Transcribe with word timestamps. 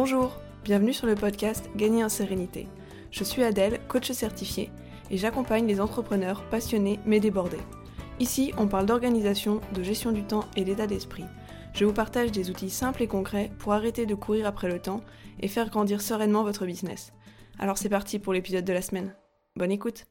Bonjour, 0.00 0.40
bienvenue 0.62 0.92
sur 0.92 1.08
le 1.08 1.16
podcast 1.16 1.70
Gagner 1.74 2.04
en 2.04 2.08
sérénité. 2.08 2.68
Je 3.10 3.24
suis 3.24 3.42
Adèle, 3.42 3.80
coach 3.88 4.12
certifié, 4.12 4.70
et 5.10 5.16
j'accompagne 5.16 5.66
les 5.66 5.80
entrepreneurs 5.80 6.44
passionnés 6.50 7.00
mais 7.04 7.18
débordés. 7.18 7.58
Ici, 8.20 8.52
on 8.58 8.68
parle 8.68 8.86
d'organisation, 8.86 9.60
de 9.74 9.82
gestion 9.82 10.12
du 10.12 10.22
temps 10.22 10.44
et 10.54 10.62
d'état 10.62 10.86
d'esprit. 10.86 11.24
Je 11.74 11.84
vous 11.84 11.92
partage 11.92 12.30
des 12.30 12.48
outils 12.48 12.70
simples 12.70 13.02
et 13.02 13.08
concrets 13.08 13.50
pour 13.58 13.72
arrêter 13.72 14.06
de 14.06 14.14
courir 14.14 14.46
après 14.46 14.68
le 14.68 14.78
temps 14.78 15.00
et 15.40 15.48
faire 15.48 15.68
grandir 15.68 16.00
sereinement 16.00 16.44
votre 16.44 16.64
business. 16.64 17.12
Alors 17.58 17.76
c'est 17.76 17.88
parti 17.88 18.20
pour 18.20 18.32
l'épisode 18.32 18.64
de 18.64 18.72
la 18.72 18.82
semaine. 18.82 19.16
Bonne 19.56 19.72
écoute 19.72 20.06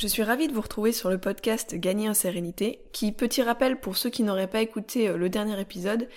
je 0.00 0.06
suis 0.06 0.22
ravie 0.22 0.48
de 0.48 0.54
vous 0.54 0.62
retrouver 0.62 0.92
sur 0.92 1.10
le 1.10 1.18
podcast 1.18 1.74
Gagner 1.74 2.08
en 2.08 2.14
sérénité, 2.14 2.80
qui, 2.90 3.12
petit 3.12 3.42
rappel 3.42 3.78
pour 3.80 3.98
ceux 3.98 4.08
qui 4.08 4.22
n'auraient 4.22 4.46
pas 4.46 4.62
écouté 4.62 5.08
euh, 5.08 5.18
le 5.18 5.28
dernier 5.28 5.60
épisode, 5.60 6.08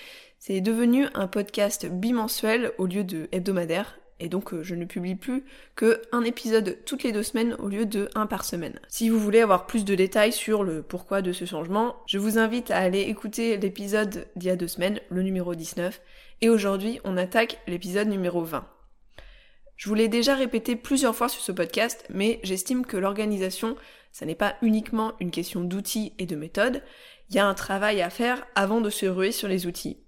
c'est 0.45 0.59
devenu 0.59 1.07
un 1.13 1.27
podcast 1.27 1.85
bimensuel 1.85 2.73
au 2.77 2.85
lieu 2.85 3.05
de 3.05 3.29
hebdomadaire, 3.31 3.97
et 4.19 4.27
donc 4.27 4.53
euh, 4.53 4.61
je 4.61 4.75
ne 4.75 4.83
publie 4.83 5.15
plus 5.15 5.45
que 5.77 6.01
un 6.11 6.25
épisode 6.25 6.79
toutes 6.85 7.03
les 7.03 7.13
deux 7.13 7.23
semaines 7.23 7.55
au 7.59 7.69
lieu 7.69 7.85
de 7.85 8.09
un 8.13 8.25
par 8.25 8.43
semaine. 8.43 8.77
Si 8.89 9.07
vous 9.07 9.21
voulez 9.21 9.39
avoir 9.39 9.67
plus 9.67 9.85
de 9.85 9.95
détails 9.95 10.33
sur 10.33 10.65
le 10.65 10.81
pourquoi 10.81 11.21
de 11.21 11.31
ce 11.31 11.45
changement, 11.45 11.95
je 12.07 12.17
vous 12.17 12.37
invite 12.37 12.71
à 12.71 12.79
aller 12.79 13.03
écouter 13.03 13.55
l'épisode 13.55 14.27
d'il 14.35 14.49
y 14.49 14.51
a 14.51 14.57
deux 14.57 14.67
semaines, 14.67 14.99
le 15.09 15.23
numéro 15.23 15.55
19, 15.55 16.01
et 16.41 16.49
aujourd'hui 16.49 16.99
on 17.05 17.15
attaque 17.15 17.61
l'épisode 17.65 18.09
numéro 18.09 18.43
20. 18.43 18.67
Je 19.77 19.87
vous 19.87 19.95
l'ai 19.95 20.09
déjà 20.09 20.35
répété 20.35 20.75
plusieurs 20.75 21.15
fois 21.15 21.29
sur 21.29 21.41
ce 21.41 21.53
podcast, 21.53 22.03
mais 22.09 22.41
j'estime 22.43 22.85
que 22.85 22.97
l'organisation, 22.97 23.77
ça 24.11 24.25
n'est 24.25 24.35
pas 24.35 24.57
uniquement 24.61 25.13
une 25.21 25.31
question 25.31 25.61
d'outils 25.61 26.11
et 26.19 26.25
de 26.25 26.35
méthodes, 26.35 26.83
il 27.29 27.37
y 27.37 27.39
a 27.39 27.47
un 27.47 27.53
travail 27.53 28.01
à 28.01 28.09
faire 28.09 28.45
avant 28.55 28.81
de 28.81 28.89
se 28.89 29.05
ruer 29.05 29.31
sur 29.31 29.47
les 29.47 29.67
outils. 29.67 30.02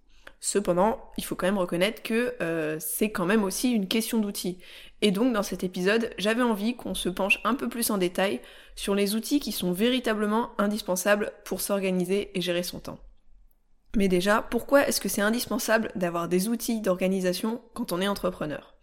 Cependant, 0.47 0.99
il 1.17 1.25
faut 1.25 1.33
quand 1.33 1.47
même 1.47 1.57
reconnaître 1.57 2.03
que 2.03 2.35
euh, 2.39 2.77
c'est 2.79 3.09
quand 3.09 3.25
même 3.25 3.43
aussi 3.43 3.71
une 3.71 3.87
question 3.87 4.19
d'outils. 4.19 4.59
Et 5.01 5.09
donc 5.09 5.33
dans 5.33 5.41
cet 5.41 5.63
épisode, 5.63 6.11
j'avais 6.19 6.43
envie 6.43 6.75
qu'on 6.75 6.93
se 6.93 7.09
penche 7.09 7.41
un 7.45 7.55
peu 7.55 7.67
plus 7.67 7.89
en 7.89 7.97
détail 7.97 8.41
sur 8.75 8.93
les 8.93 9.15
outils 9.15 9.39
qui 9.39 9.51
sont 9.51 9.71
véritablement 9.71 10.51
indispensables 10.59 11.31
pour 11.45 11.61
s'organiser 11.61 12.29
et 12.37 12.41
gérer 12.41 12.61
son 12.61 12.79
temps. 12.79 12.99
Mais 13.97 14.07
déjà, 14.07 14.43
pourquoi 14.43 14.87
est-ce 14.87 15.01
que 15.01 15.09
c'est 15.09 15.19
indispensable 15.19 15.91
d'avoir 15.95 16.27
des 16.27 16.47
outils 16.47 16.79
d'organisation 16.79 17.59
quand 17.73 17.91
on 17.91 17.99
est 17.99 18.07
entrepreneur? 18.07 18.75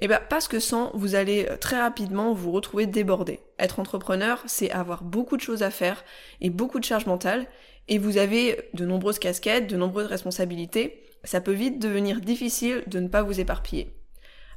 Eh 0.00 0.08
bien 0.08 0.20
parce 0.28 0.48
que 0.48 0.58
sans, 0.58 0.90
vous 0.94 1.14
allez 1.14 1.46
euh, 1.48 1.56
très 1.56 1.80
rapidement 1.80 2.34
vous 2.34 2.50
retrouver 2.50 2.86
débordé. 2.86 3.38
Être 3.60 3.78
entrepreneur, 3.78 4.42
c'est 4.46 4.72
avoir 4.72 5.04
beaucoup 5.04 5.36
de 5.36 5.42
choses 5.42 5.62
à 5.62 5.70
faire 5.70 6.04
et 6.40 6.50
beaucoup 6.50 6.80
de 6.80 6.84
charges 6.84 7.06
mentales, 7.06 7.46
et 7.88 7.98
vous 7.98 8.16
avez 8.16 8.68
de 8.74 8.84
nombreuses 8.84 9.18
casquettes, 9.18 9.66
de 9.66 9.76
nombreuses 9.76 10.06
responsabilités, 10.06 11.02
ça 11.24 11.40
peut 11.40 11.52
vite 11.52 11.78
devenir 11.78 12.20
difficile 12.20 12.82
de 12.86 13.00
ne 13.00 13.08
pas 13.08 13.22
vous 13.22 13.40
éparpiller. 13.40 13.94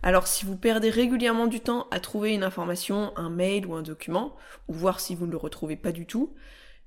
Alors 0.03 0.27
si 0.27 0.45
vous 0.45 0.57
perdez 0.57 0.89
régulièrement 0.89 1.47
du 1.47 1.59
temps 1.59 1.87
à 1.91 1.99
trouver 1.99 2.33
une 2.33 2.43
information, 2.43 3.11
un 3.15 3.29
mail 3.29 3.65
ou 3.65 3.73
un 3.73 3.81
document, 3.81 4.35
ou 4.67 4.73
voir 4.73 4.99
si 4.99 5.15
vous 5.15 5.25
ne 5.25 5.31
le 5.31 5.37
retrouvez 5.37 5.75
pas 5.75 5.91
du 5.91 6.05
tout, 6.05 6.35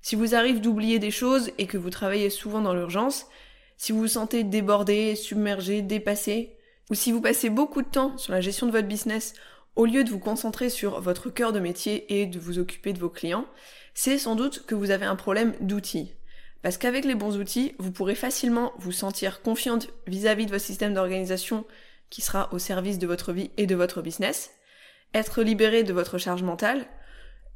si 0.01 0.17
vous 0.17 0.35
arrive 0.35 0.61
d'oublier 0.61 0.99
des 0.99 1.11
choses 1.11 1.51
et 1.59 1.67
que 1.67 1.77
vous 1.77 1.91
travaillez 1.91 2.31
souvent 2.31 2.61
dans 2.61 2.73
l'urgence, 2.73 3.27
si 3.77 3.93
vous 3.93 4.01
vous 4.01 4.09
sentez 4.09 4.45
débordé, 4.45 5.17
submergé, 5.17 5.83
dépassé, 5.83 6.57
ou 6.91 6.95
si 6.95 7.13
vous 7.13 7.21
passez 7.21 7.51
beaucoup 7.51 7.83
de 7.83 7.89
temps 7.89 8.17
sur 8.17 8.33
la 8.33 8.41
gestion 8.41 8.67
de 8.67 8.73
votre 8.73 8.89
business 8.89 9.35
au 9.77 9.87
lieu 9.87 10.05
de 10.05 10.11
vous 10.11 10.19
concentrer 10.19 10.69
sur 10.69 11.01
votre 11.01 11.31
cœur 11.31 11.53
de 11.53 11.61
métier 11.61 12.21
et 12.21 12.27
de 12.27 12.39
vous 12.39 12.59
occuper 12.59 12.93
de 12.93 12.99
vos 12.99 13.09
clients, 13.09 13.47
c'est 13.95 14.19
sans 14.19 14.35
doute 14.35 14.65
que 14.67 14.75
vous 14.75 14.91
avez 14.91 15.07
un 15.07 15.17
problème 15.17 15.55
d'outils. 15.61 16.13
Parce 16.63 16.77
qu'avec 16.77 17.05
les 17.05 17.15
bons 17.15 17.39
outils, 17.39 17.75
vous 17.79 17.91
pourrez 17.91 18.15
facilement 18.15 18.73
vous 18.79 18.93
sentir 18.93 19.43
confiante 19.43 19.89
vis-à-vis 20.07 20.47
de 20.47 20.51
votre 20.51 20.65
système 20.65 20.95
d'organisation 20.95 21.65
qui 22.11 22.21
sera 22.21 22.53
au 22.53 22.59
service 22.59 22.99
de 22.99 23.07
votre 23.07 23.33
vie 23.33 23.51
et 23.57 23.67
de 23.67 23.75
votre 23.75 24.03
business, 24.03 24.51
être 25.15 25.43
libéré 25.43 25.85
de 25.85 25.93
votre 25.93 26.19
charge 26.19 26.43
mentale, 26.43 26.87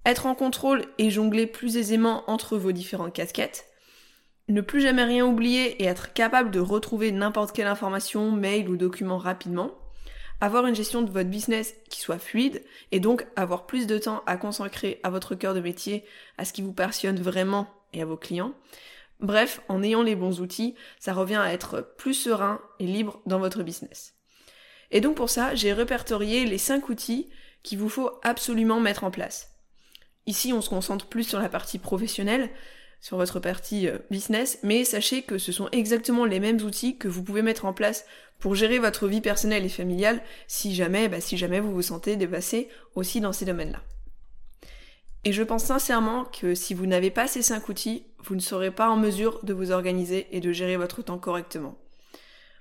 être 0.06 0.26
en 0.26 0.34
contrôle 0.34 0.84
et 0.98 1.10
jongler 1.10 1.46
plus 1.46 1.76
aisément 1.76 2.24
entre 2.30 2.56
vos 2.56 2.72
différentes 2.72 3.12
casquettes, 3.12 3.66
ne 4.48 4.60
plus 4.60 4.80
jamais 4.80 5.04
rien 5.04 5.24
oublier 5.24 5.82
et 5.82 5.86
être 5.86 6.12
capable 6.12 6.50
de 6.50 6.60
retrouver 6.60 7.12
n'importe 7.12 7.54
quelle 7.54 7.66
information, 7.66 8.30
mail 8.30 8.68
ou 8.68 8.76
document 8.76 9.18
rapidement, 9.18 9.70
avoir 10.40 10.66
une 10.66 10.74
gestion 10.74 11.02
de 11.02 11.10
votre 11.10 11.30
business 11.30 11.74
qui 11.88 12.00
soit 12.00 12.18
fluide 12.18 12.62
et 12.92 13.00
donc 13.00 13.26
avoir 13.36 13.66
plus 13.66 13.86
de 13.86 13.98
temps 13.98 14.22
à 14.26 14.36
consacrer 14.36 15.00
à 15.02 15.10
votre 15.10 15.34
cœur 15.34 15.54
de 15.54 15.60
métier, 15.60 16.04
à 16.38 16.44
ce 16.44 16.52
qui 16.52 16.62
vous 16.62 16.72
passionne 16.72 17.20
vraiment 17.20 17.68
et 17.92 18.02
à 18.02 18.04
vos 18.04 18.16
clients. 18.16 18.52
Bref, 19.20 19.60
en 19.68 19.82
ayant 19.82 20.02
les 20.02 20.16
bons 20.16 20.40
outils, 20.40 20.74
ça 20.98 21.14
revient 21.14 21.36
à 21.36 21.52
être 21.52 21.94
plus 21.96 22.14
serein 22.14 22.60
et 22.78 22.86
libre 22.86 23.20
dans 23.26 23.38
votre 23.38 23.62
business. 23.62 24.14
Et 24.90 25.00
donc 25.00 25.16
pour 25.16 25.30
ça, 25.30 25.54
j'ai 25.54 25.72
répertorié 25.72 26.44
les 26.44 26.58
5 26.58 26.88
outils 26.88 27.28
qu'il 27.62 27.78
vous 27.78 27.88
faut 27.88 28.10
absolument 28.22 28.80
mettre 28.80 29.04
en 29.04 29.10
place. 29.10 29.50
Ici, 30.26 30.52
on 30.52 30.60
se 30.60 30.70
concentre 30.70 31.06
plus 31.06 31.24
sur 31.24 31.38
la 31.38 31.48
partie 31.48 31.78
professionnelle, 31.78 32.50
sur 33.00 33.18
votre 33.18 33.38
partie 33.38 33.88
euh, 33.88 33.98
business, 34.10 34.58
mais 34.62 34.84
sachez 34.84 35.22
que 35.22 35.36
ce 35.36 35.52
sont 35.52 35.68
exactement 35.72 36.24
les 36.24 36.40
mêmes 36.40 36.62
outils 36.62 36.96
que 36.96 37.08
vous 37.08 37.22
pouvez 37.22 37.42
mettre 37.42 37.66
en 37.66 37.74
place 37.74 38.06
pour 38.38 38.54
gérer 38.54 38.78
votre 38.78 39.06
vie 39.08 39.20
personnelle 39.20 39.64
et 39.64 39.68
familiale 39.68 40.22
si 40.46 40.74
jamais, 40.74 41.08
bah, 41.08 41.20
si 41.20 41.36
jamais 41.36 41.60
vous 41.60 41.72
vous 41.72 41.82
sentez 41.82 42.16
dépassé 42.16 42.68
aussi 42.94 43.20
dans 43.20 43.32
ces 43.32 43.44
domaines-là. 43.44 43.82
Et 45.26 45.32
je 45.32 45.42
pense 45.42 45.64
sincèrement 45.64 46.26
que 46.26 46.54
si 46.54 46.74
vous 46.74 46.86
n'avez 46.86 47.10
pas 47.10 47.26
ces 47.26 47.40
cinq 47.40 47.70
outils, 47.70 48.04
vous 48.24 48.34
ne 48.34 48.40
serez 48.40 48.70
pas 48.70 48.90
en 48.90 48.96
mesure 48.96 49.40
de 49.42 49.54
vous 49.54 49.70
organiser 49.70 50.26
et 50.32 50.40
de 50.40 50.52
gérer 50.52 50.76
votre 50.76 51.02
temps 51.02 51.18
correctement. 51.18 51.78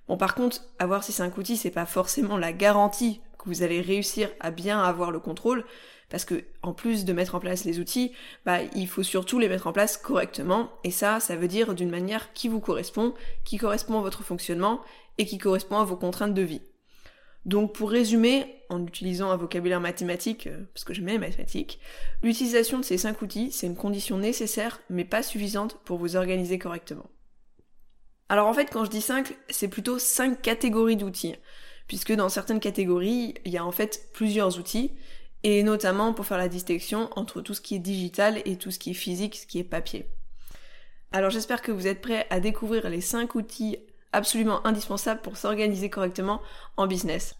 Bon, 0.07 0.18
par 0.18 0.34
contre, 0.34 0.62
avoir 0.79 1.03
ces 1.03 1.12
cinq 1.12 1.38
outils, 1.38 1.57
c'est 1.57 1.72
pas 1.72 1.85
forcément 1.85 2.38
la 2.38 2.53
garantie 2.53 3.22
que 3.38 3.46
vous 3.46 3.63
allez 3.63 3.81
réussir 3.81 4.29
à 4.40 4.51
bien 4.51 4.81
avoir 4.81 5.12
le 5.12 5.19
contrôle, 5.19 5.66
parce 6.09 6.24
que 6.24 6.44
en 6.62 6.74
plus 6.74 7.03
de 7.03 7.12
mettre 7.12 7.35
en 7.35 7.40
place 7.40 7.66
les 7.66 7.79
outils, 7.79 8.13
bah, 8.46 8.59
il 8.75 8.88
faut 8.88 9.03
surtout 9.03 9.40
les 9.40 9.50
mettre 9.50 9.68
en 9.68 9.74
place 9.74 9.97
correctement, 9.97 10.69
et 10.85 10.91
ça, 10.91 11.19
ça 11.19 11.35
veut 11.35 11.47
dire 11.50 11.74
d'une 11.74 11.90
manière 11.90 12.31
qui 12.34 12.47
vous 12.47 12.62
correspond, 12.62 13.13
qui 13.44 13.57
correspond 13.57 14.00
à 14.00 14.01
votre 14.01 14.24
fonctionnement 14.24 14.81
et 15.18 15.25
qui 15.25 15.38
correspond 15.38 15.80
à 15.80 15.84
vos 15.84 15.97
contraintes 15.97 16.34
de 16.34 16.41
vie. 16.41 16.62
Donc 17.45 17.74
pour 17.74 17.91
résumer, 17.91 18.62
en 18.73 18.85
utilisant 18.85 19.31
un 19.31 19.38
vocabulaire 19.38 19.79
mathématique, 19.79 20.47
euh, 20.47 20.66
parce 20.73 20.84
que 20.84 20.94
j'aime 20.94 21.07
les 21.07 21.17
mathématiques, 21.17 21.79
l'utilisation 22.22 22.79
de 22.79 22.84
ces 22.84 22.97
cinq 22.97 23.22
outils, 23.22 23.51
c'est 23.51 23.67
une 23.67 23.75
condition 23.75 24.17
nécessaire 24.17 24.81
mais 24.89 25.06
pas 25.06 25.23
suffisante 25.23 25.79
pour 25.85 25.97
vous 25.97 26.16
organiser 26.16 26.59
correctement. 26.59 27.09
Alors 28.29 28.47
en 28.47 28.53
fait, 28.53 28.69
quand 28.72 28.85
je 28.85 28.89
dis 28.89 29.01
5, 29.01 29.35
c'est 29.50 29.67
plutôt 29.67 30.00
cinq 30.00 30.41
catégories 30.41 30.95
d'outils, 30.95 31.35
puisque 31.88 32.13
dans 32.13 32.29
certaines 32.29 32.59
catégories, 32.59 33.35
il 33.45 33.51
y 33.51 33.57
a 33.57 33.66
en 33.66 33.72
fait 33.72 34.09
plusieurs 34.13 34.57
outils, 34.57 34.91
et 35.44 35.62
notamment 35.62 36.13
pour 36.13 36.25
faire 36.25 36.38
la 36.38 36.47
distinction 36.47 37.09
entre 37.16 37.41
tout 37.41 37.53
ce 37.53 37.62
qui 37.62 37.75
est 37.75 37.79
digital 37.79 38.41
et 38.45 38.57
tout 38.57 38.72
ce 38.72 38.79
qui 38.79 38.91
est 38.91 38.95
physique, 38.95 39.35
ce 39.35 39.45
qui 39.45 39.59
est 39.59 39.63
papier. 39.63 40.07
Alors 41.12 41.29
j'espère 41.29 41.62
que 41.62 41.72
vous 41.72 41.85
êtes 41.85 42.01
prêts 42.01 42.25
à 42.29 42.39
découvrir 42.39 42.89
les 42.89 43.01
5 43.01 43.35
outils 43.35 43.78
absolument 44.13 44.66
indispensables 44.66 45.22
pour 45.22 45.38
s'organiser 45.38 45.89
correctement 45.89 46.41
en 46.78 46.88
business. 46.88 47.35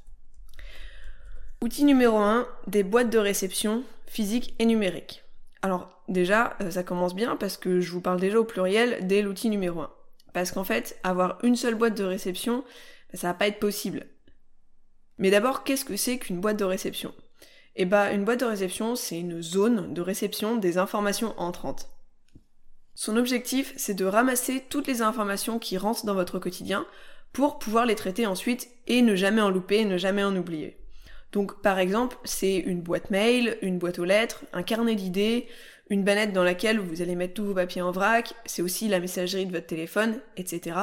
Outil 1.64 1.86
numéro 1.86 2.18
1, 2.18 2.46
des 2.68 2.84
boîtes 2.84 3.10
de 3.10 3.18
réception 3.18 3.86
physiques 4.06 4.54
et 4.60 4.66
numériques. 4.66 5.24
Alors 5.62 6.04
déjà, 6.10 6.58
euh, 6.60 6.72
ça 6.72 6.84
commence 6.84 7.16
bien 7.16 7.38
parce 7.38 7.56
que 7.56 7.80
je 7.80 7.90
vous 7.90 8.02
parle 8.02 8.20
déjà 8.20 8.38
au 8.38 8.44
pluriel 8.44 9.08
dès 9.08 9.22
l'outil 9.22 9.50
numéro 9.50 9.80
1. 9.80 9.90
Parce 10.34 10.52
qu'en 10.52 10.66
fait, 10.66 11.00
avoir 11.04 11.38
une 11.42 11.56
seule 11.56 11.76
boîte 11.76 11.98
de 11.98 12.04
réception, 12.04 12.66
ça 13.14 13.28
va 13.28 13.34
pas 13.34 13.48
être 13.48 13.62
possible. 13.62 14.08
Mais 15.20 15.32
d'abord, 15.32 15.64
qu'est-ce 15.64 15.86
que 15.86 15.96
c'est 15.96 16.18
qu'une 16.18 16.42
boîte 16.42 16.60
de 16.60 16.66
réception? 16.66 17.14
Eh 17.78 17.86
bah, 17.86 18.12
une 18.12 18.26
boîte 18.26 18.42
de 18.42 18.46
réception, 18.46 18.98
c'est 18.98 19.22
une 19.22 19.42
zone 19.42 19.94
de 19.94 20.02
réception 20.02 20.58
des 20.58 20.78
informations 20.78 21.34
entrantes. 21.38 21.88
Son 22.94 23.16
objectif, 23.16 23.74
c'est 23.78 23.94
de 23.94 24.04
ramasser 24.04 24.66
toutes 24.70 24.88
les 24.88 25.02
informations 25.02 25.60
qui 25.60 25.78
rentrent 25.78 26.06
dans 26.06 26.14
votre 26.14 26.40
quotidien 26.40 26.86
pour 27.32 27.58
pouvoir 27.58 27.86
les 27.86 27.96
traiter 27.96 28.26
ensuite 28.26 28.68
et 28.88 29.02
ne 29.02 29.16
jamais 29.16 29.42
en 29.42 29.50
louper, 29.50 29.86
ne 29.86 29.98
jamais 29.98 30.26
en 30.26 30.36
oublier. 30.36 30.83
Donc 31.34 31.62
par 31.62 31.80
exemple, 31.80 32.18
c'est 32.24 32.58
une 32.58 32.82
boîte 32.82 33.10
mail, 33.10 33.58
une 33.62 33.80
boîte 33.80 34.00
aux 34.00 34.06
lettres, 34.06 34.46
un 34.54 34.64
carnet 34.64 34.96
d'idées, 34.96 35.48
une 35.90 36.04
banette 36.04 36.32
dans 36.32 36.44
laquelle 36.44 36.80
vous 36.80 37.02
allez 37.02 37.16
mettre 37.16 37.34
tous 37.34 37.46
vos 37.46 37.56
papiers 37.56 37.82
en 37.82 37.92
vrac, 37.92 38.34
c'est 38.46 38.62
aussi 38.62 38.88
la 38.88 39.00
messagerie 39.00 39.46
de 39.46 39.52
votre 39.52 39.68
téléphone, 39.68 40.22
etc. 40.38 40.78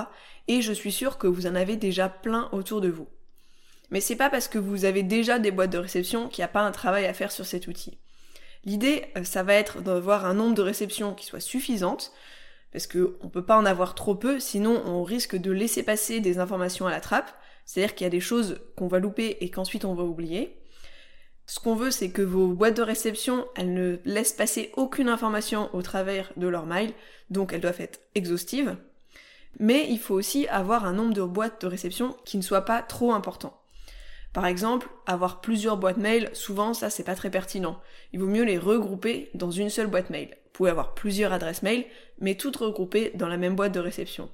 Et 0.48 0.60
je 0.60 0.72
suis 0.72 0.92
sûre 0.92 1.18
que 1.18 1.28
vous 1.28 1.46
en 1.46 1.54
avez 1.54 1.76
déjà 1.76 2.08
plein 2.08 2.48
autour 2.52 2.80
de 2.80 2.88
vous. 2.88 3.08
Mais 3.90 4.00
c'est 4.00 4.16
pas 4.16 4.28
parce 4.28 4.48
que 4.48 4.58
vous 4.58 4.84
avez 4.84 5.02
déjà 5.02 5.38
des 5.38 5.52
boîtes 5.52 5.70
de 5.70 5.78
réception 5.78 6.28
qu'il 6.28 6.42
n'y 6.42 6.46
a 6.46 6.48
pas 6.48 6.60
un 6.62 6.72
travail 6.72 7.06
à 7.06 7.14
faire 7.14 7.32
sur 7.32 7.46
cet 7.46 7.66
outil. 7.66 7.98
L'idée, 8.64 9.06
euh, 9.16 9.24
ça 9.24 9.42
va 9.42 9.54
être 9.54 9.80
d'avoir 9.80 10.26
un 10.26 10.34
nombre 10.34 10.54
de 10.54 10.62
réceptions 10.62 11.14
qui 11.14 11.26
soit 11.26 11.40
suffisante, 11.40 12.12
parce 12.72 12.86
qu'on 12.86 12.98
ne 12.98 13.30
peut 13.30 13.44
pas 13.44 13.56
en 13.56 13.64
avoir 13.64 13.94
trop 13.94 14.14
peu, 14.14 14.38
sinon 14.38 14.82
on 14.84 15.02
risque 15.02 15.36
de 15.36 15.50
laisser 15.50 15.82
passer 15.82 16.20
des 16.20 16.38
informations 16.38 16.86
à 16.86 16.90
la 16.90 17.00
trappe, 17.00 17.32
c'est-à-dire 17.70 17.94
qu'il 17.94 18.04
y 18.04 18.08
a 18.08 18.10
des 18.10 18.18
choses 18.18 18.58
qu'on 18.76 18.88
va 18.88 18.98
louper 18.98 19.36
et 19.42 19.48
qu'ensuite 19.48 19.84
on 19.84 19.94
va 19.94 20.02
oublier. 20.02 20.58
Ce 21.46 21.60
qu'on 21.60 21.76
veut, 21.76 21.92
c'est 21.92 22.10
que 22.10 22.20
vos 22.20 22.48
boîtes 22.48 22.76
de 22.76 22.82
réception, 22.82 23.46
elles 23.54 23.72
ne 23.72 23.98
laissent 24.04 24.32
passer 24.32 24.72
aucune 24.76 25.08
information 25.08 25.72
au 25.72 25.80
travers 25.80 26.32
de 26.36 26.48
leur 26.48 26.66
mail, 26.66 26.92
donc 27.30 27.52
elles 27.52 27.60
doivent 27.60 27.80
être 27.80 28.00
exhaustives. 28.16 28.76
Mais 29.60 29.86
il 29.88 30.00
faut 30.00 30.16
aussi 30.16 30.48
avoir 30.48 30.84
un 30.84 30.94
nombre 30.94 31.14
de 31.14 31.22
boîtes 31.22 31.62
de 31.62 31.68
réception 31.68 32.16
qui 32.24 32.38
ne 32.38 32.42
soit 32.42 32.64
pas 32.64 32.82
trop 32.82 33.12
important. 33.12 33.56
Par 34.32 34.46
exemple, 34.46 34.88
avoir 35.06 35.40
plusieurs 35.40 35.76
boîtes 35.76 35.96
mail, 35.96 36.28
souvent 36.32 36.74
ça 36.74 36.90
c'est 36.90 37.04
pas 37.04 37.14
très 37.14 37.30
pertinent. 37.30 37.80
Il 38.12 38.18
vaut 38.18 38.26
mieux 38.26 38.42
les 38.44 38.58
regrouper 38.58 39.30
dans 39.34 39.52
une 39.52 39.70
seule 39.70 39.86
boîte 39.86 40.10
mail. 40.10 40.30
Vous 40.30 40.50
pouvez 40.54 40.70
avoir 40.70 40.94
plusieurs 40.94 41.32
adresses 41.32 41.62
mail, 41.62 41.84
mais 42.18 42.34
toutes 42.34 42.56
regroupées 42.56 43.12
dans 43.14 43.28
la 43.28 43.36
même 43.36 43.54
boîte 43.54 43.74
de 43.74 43.78
réception. 43.78 44.28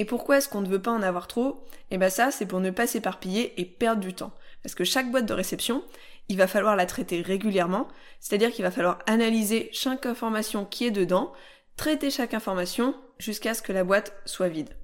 Et 0.00 0.06
pourquoi 0.06 0.38
est-ce 0.38 0.48
qu'on 0.48 0.62
ne 0.62 0.68
veut 0.68 0.80
pas 0.80 0.92
en 0.92 1.02
avoir 1.02 1.26
trop? 1.26 1.62
Eh 1.90 1.98
bien 1.98 2.08
ça, 2.08 2.30
c'est 2.30 2.46
pour 2.46 2.60
ne 2.60 2.70
pas 2.70 2.86
s'éparpiller 2.86 3.60
et 3.60 3.66
perdre 3.66 4.00
du 4.00 4.14
temps. 4.14 4.32
Parce 4.62 4.74
que 4.74 4.82
chaque 4.82 5.10
boîte 5.10 5.26
de 5.26 5.34
réception, 5.34 5.84
il 6.30 6.38
va 6.38 6.46
falloir 6.46 6.74
la 6.74 6.86
traiter 6.86 7.20
régulièrement, 7.20 7.86
c'est-à-dire 8.18 8.50
qu'il 8.50 8.64
va 8.64 8.70
falloir 8.70 9.00
analyser 9.06 9.68
chaque 9.74 10.06
information 10.06 10.64
qui 10.64 10.86
est 10.86 10.90
dedans, 10.90 11.34
traiter 11.76 12.10
chaque 12.10 12.32
information 12.32 12.94
jusqu'à 13.18 13.52
ce 13.52 13.60
que 13.60 13.74
la 13.74 13.84
boîte 13.84 14.14
soit 14.24 14.48
vide. 14.48 14.74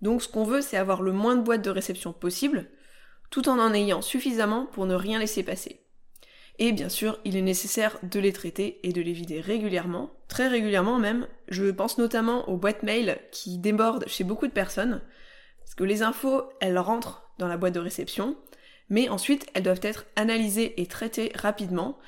Donc 0.00 0.22
ce 0.22 0.28
qu'on 0.28 0.44
veut, 0.44 0.62
c'est 0.62 0.78
avoir 0.78 1.02
le 1.02 1.12
moins 1.12 1.36
de 1.36 1.42
boîtes 1.42 1.60
de 1.60 1.68
réception 1.68 2.14
possible, 2.14 2.70
tout 3.28 3.50
en 3.50 3.58
en 3.58 3.74
ayant 3.74 4.00
suffisamment 4.00 4.64
pour 4.64 4.86
ne 4.86 4.94
rien 4.94 5.18
laisser 5.18 5.42
passer. 5.42 5.83
Et 6.58 6.72
bien 6.72 6.88
sûr, 6.88 7.18
il 7.24 7.36
est 7.36 7.42
nécessaire 7.42 7.98
de 8.02 8.20
les 8.20 8.32
traiter 8.32 8.78
et 8.84 8.92
de 8.92 9.00
les 9.00 9.12
vider 9.12 9.40
régulièrement, 9.40 10.10
très 10.28 10.46
régulièrement 10.46 10.98
même. 10.98 11.26
Je 11.48 11.70
pense 11.70 11.98
notamment 11.98 12.48
aux 12.48 12.56
boîtes 12.56 12.84
mail 12.84 13.18
qui 13.32 13.58
débordent 13.58 14.06
chez 14.06 14.22
beaucoup 14.22 14.46
de 14.46 14.52
personnes, 14.52 15.02
parce 15.58 15.74
que 15.74 15.84
les 15.84 16.02
infos, 16.02 16.44
elles 16.60 16.78
rentrent 16.78 17.28
dans 17.38 17.48
la 17.48 17.56
boîte 17.56 17.74
de 17.74 17.80
réception, 17.80 18.36
mais 18.88 19.08
ensuite 19.08 19.46
elles 19.54 19.64
doivent 19.64 19.80
être 19.82 20.06
analysées 20.14 20.80
et 20.80 20.86
traitées 20.86 21.32
rapidement. 21.34 21.98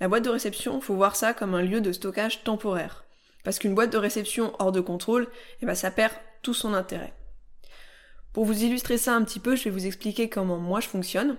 La 0.00 0.08
boîte 0.08 0.24
de 0.24 0.30
réception, 0.30 0.80
faut 0.80 0.96
voir 0.96 1.14
ça 1.14 1.32
comme 1.32 1.54
un 1.54 1.62
lieu 1.62 1.80
de 1.80 1.92
stockage 1.92 2.42
temporaire. 2.42 3.04
Parce 3.44 3.58
qu'une 3.58 3.74
boîte 3.74 3.92
de 3.92 3.98
réception 3.98 4.54
hors 4.58 4.72
de 4.72 4.80
contrôle, 4.80 5.28
eh 5.62 5.66
ben, 5.66 5.74
ça 5.74 5.90
perd 5.90 6.14
tout 6.42 6.54
son 6.54 6.74
intérêt. 6.74 7.12
Pour 8.32 8.44
vous 8.44 8.64
illustrer 8.64 8.98
ça 8.98 9.14
un 9.14 9.22
petit 9.22 9.38
peu, 9.38 9.54
je 9.54 9.64
vais 9.64 9.70
vous 9.70 9.86
expliquer 9.86 10.28
comment 10.28 10.58
moi 10.58 10.80
je 10.80 10.88
fonctionne. 10.88 11.36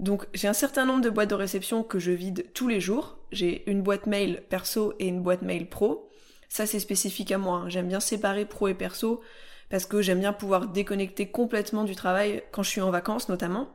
Donc 0.00 0.26
j'ai 0.32 0.48
un 0.48 0.54
certain 0.54 0.86
nombre 0.86 1.02
de 1.02 1.10
boîtes 1.10 1.28
de 1.28 1.34
réception 1.34 1.82
que 1.82 1.98
je 1.98 2.10
vide 2.10 2.46
tous 2.54 2.68
les 2.68 2.80
jours. 2.80 3.18
J'ai 3.32 3.70
une 3.70 3.82
boîte 3.82 4.06
mail 4.06 4.42
perso 4.48 4.94
et 4.98 5.06
une 5.06 5.22
boîte 5.22 5.42
mail 5.42 5.68
pro. 5.68 6.08
Ça 6.48 6.64
c'est 6.64 6.80
spécifique 6.80 7.30
à 7.30 7.38
moi. 7.38 7.58
Hein. 7.58 7.68
J'aime 7.68 7.86
bien 7.86 8.00
séparer 8.00 8.46
pro 8.46 8.68
et 8.68 8.74
perso 8.74 9.20
parce 9.68 9.84
que 9.84 10.00
j'aime 10.00 10.20
bien 10.20 10.32
pouvoir 10.32 10.68
déconnecter 10.68 11.26
complètement 11.26 11.84
du 11.84 11.94
travail 11.94 12.42
quand 12.50 12.62
je 12.62 12.70
suis 12.70 12.80
en 12.80 12.90
vacances 12.90 13.28
notamment. 13.28 13.68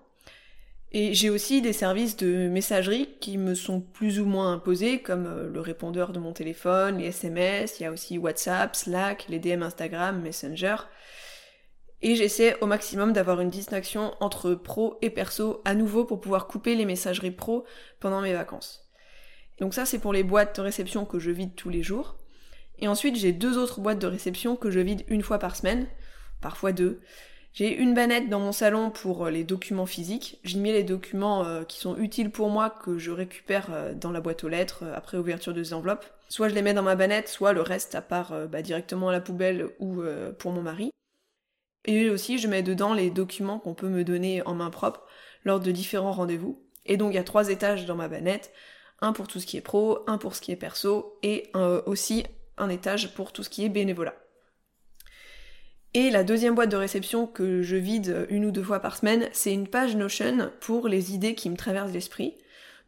Et 0.91 1.13
j'ai 1.13 1.29
aussi 1.29 1.61
des 1.61 1.73
services 1.73 2.17
de 2.17 2.47
messagerie 2.47 3.09
qui 3.19 3.37
me 3.37 3.53
sont 3.53 3.81
plus 3.81 4.19
ou 4.19 4.25
moins 4.25 4.53
imposés, 4.53 4.99
comme 4.99 5.25
euh, 5.25 5.49
le 5.49 5.59
répondeur 5.59 6.13
de 6.13 6.19
mon 6.19 6.31
téléphone, 6.31 6.99
les 6.99 7.07
SMS, 7.07 7.79
il 7.79 7.83
y 7.83 7.85
a 7.85 7.91
aussi 7.91 8.17
WhatsApp, 8.17 8.73
Slack, 8.77 9.25
les 9.27 9.39
DM 9.39 9.61
Instagram, 9.61 10.21
Messenger. 10.21 10.77
Et 12.01 12.15
j'essaie 12.15 12.57
au 12.61 12.65
maximum 12.65 13.13
d'avoir 13.13 13.41
une 13.41 13.49
distinction 13.49 14.13
entre 14.19 14.53
pro 14.53 14.97
et 15.01 15.09
perso 15.09 15.61
à 15.65 15.73
nouveau 15.73 16.05
pour 16.05 16.19
pouvoir 16.19 16.47
couper 16.47 16.75
les 16.75 16.85
messageries 16.85 17.31
pro 17.31 17.65
pendant 17.99 18.21
mes 18.21 18.33
vacances. 18.33 18.89
Donc 19.59 19.73
ça 19.73 19.85
c'est 19.85 19.99
pour 19.99 20.13
les 20.13 20.23
boîtes 20.23 20.57
de 20.57 20.61
réception 20.61 21.05
que 21.05 21.19
je 21.19 21.31
vide 21.31 21.55
tous 21.55 21.69
les 21.69 21.83
jours. 21.83 22.17
Et 22.79 22.87
ensuite 22.87 23.15
j'ai 23.15 23.31
deux 23.31 23.57
autres 23.57 23.79
boîtes 23.79 23.99
de 23.99 24.07
réception 24.07 24.55
que 24.55 24.69
je 24.69 24.79
vide 24.79 25.03
une 25.07 25.23
fois 25.23 25.39
par 25.39 25.55
semaine, 25.55 25.87
parfois 26.41 26.73
deux. 26.73 27.01
J'ai 27.55 27.73
une 27.73 27.93
banette 27.93 28.27
dans 28.27 28.41
mon 28.41 28.51
salon 28.51 28.91
pour 28.91 29.25
euh, 29.25 29.31
les 29.31 29.45
documents 29.45 29.85
physiques. 29.85 30.41
J'y 30.43 30.59
mets 30.59 30.73
les 30.73 30.83
documents 30.83 31.45
euh, 31.45 31.63
qui 31.63 31.79
sont 31.79 31.95
utiles 31.95 32.29
pour 32.29 32.49
moi 32.49 32.69
que 32.69 32.97
je 32.97 33.11
récupère 33.11 33.67
euh, 33.71 33.93
dans 33.93 34.11
la 34.11 34.19
boîte 34.19 34.43
aux 34.43 34.49
lettres 34.49 34.83
après 34.93 35.17
ouverture 35.17 35.53
des 35.53 35.73
enveloppes. 35.73 36.05
Soit 36.27 36.49
je 36.49 36.53
les 36.53 36.61
mets 36.61 36.73
dans 36.73 36.83
ma 36.83 36.95
banette, 36.95 37.29
soit 37.29 37.53
le 37.53 37.61
reste 37.61 37.95
à 37.95 38.01
part 38.01 38.33
bah, 38.49 38.61
directement 38.61 39.07
à 39.07 39.13
la 39.13 39.21
poubelle 39.21 39.69
ou 39.79 40.01
pour 40.39 40.51
mon 40.51 40.63
mari. 40.63 40.91
Et 41.85 42.09
aussi 42.09 42.37
je 42.37 42.47
mets 42.47 42.63
dedans 42.63 42.93
les 42.93 43.09
documents 43.09 43.59
qu'on 43.59 43.73
peut 43.73 43.89
me 43.89 44.03
donner 44.03 44.45
en 44.45 44.53
main 44.53 44.69
propre 44.69 45.05
lors 45.43 45.59
de 45.59 45.71
différents 45.71 46.11
rendez-vous. 46.11 46.61
Et 46.85 46.97
donc 46.97 47.13
il 47.13 47.15
y 47.15 47.19
a 47.19 47.23
trois 47.23 47.49
étages 47.49 47.85
dans 47.85 47.95
ma 47.95 48.07
banette. 48.07 48.51
Un 49.01 49.13
pour 49.13 49.27
tout 49.27 49.39
ce 49.39 49.45
qui 49.45 49.57
est 49.57 49.61
pro, 49.61 49.99
un 50.07 50.17
pour 50.17 50.35
ce 50.35 50.41
qui 50.41 50.51
est 50.51 50.55
perso 50.55 51.17
et 51.21 51.51
aussi 51.85 52.25
un 52.57 52.69
étage 52.69 53.13
pour 53.13 53.33
tout 53.33 53.43
ce 53.43 53.49
qui 53.49 53.65
est 53.65 53.69
bénévolat. 53.69 54.15
Et 55.93 56.09
la 56.09 56.25
deuxième 56.25 56.55
boîte 56.55 56.71
de 56.71 56.75
réception 56.75 57.25
que 57.25 57.61
je 57.61 57.77
vide 57.77 58.25
une 58.29 58.45
ou 58.45 58.51
deux 58.51 58.63
fois 58.63 58.81
par 58.81 58.97
semaine, 58.97 59.29
c'est 59.31 59.53
une 59.53 59.67
page 59.67 59.95
Notion 59.95 60.51
pour 60.59 60.89
les 60.89 61.13
idées 61.13 61.35
qui 61.35 61.49
me 61.49 61.55
traversent 61.55 61.93
l'esprit. 61.93 62.35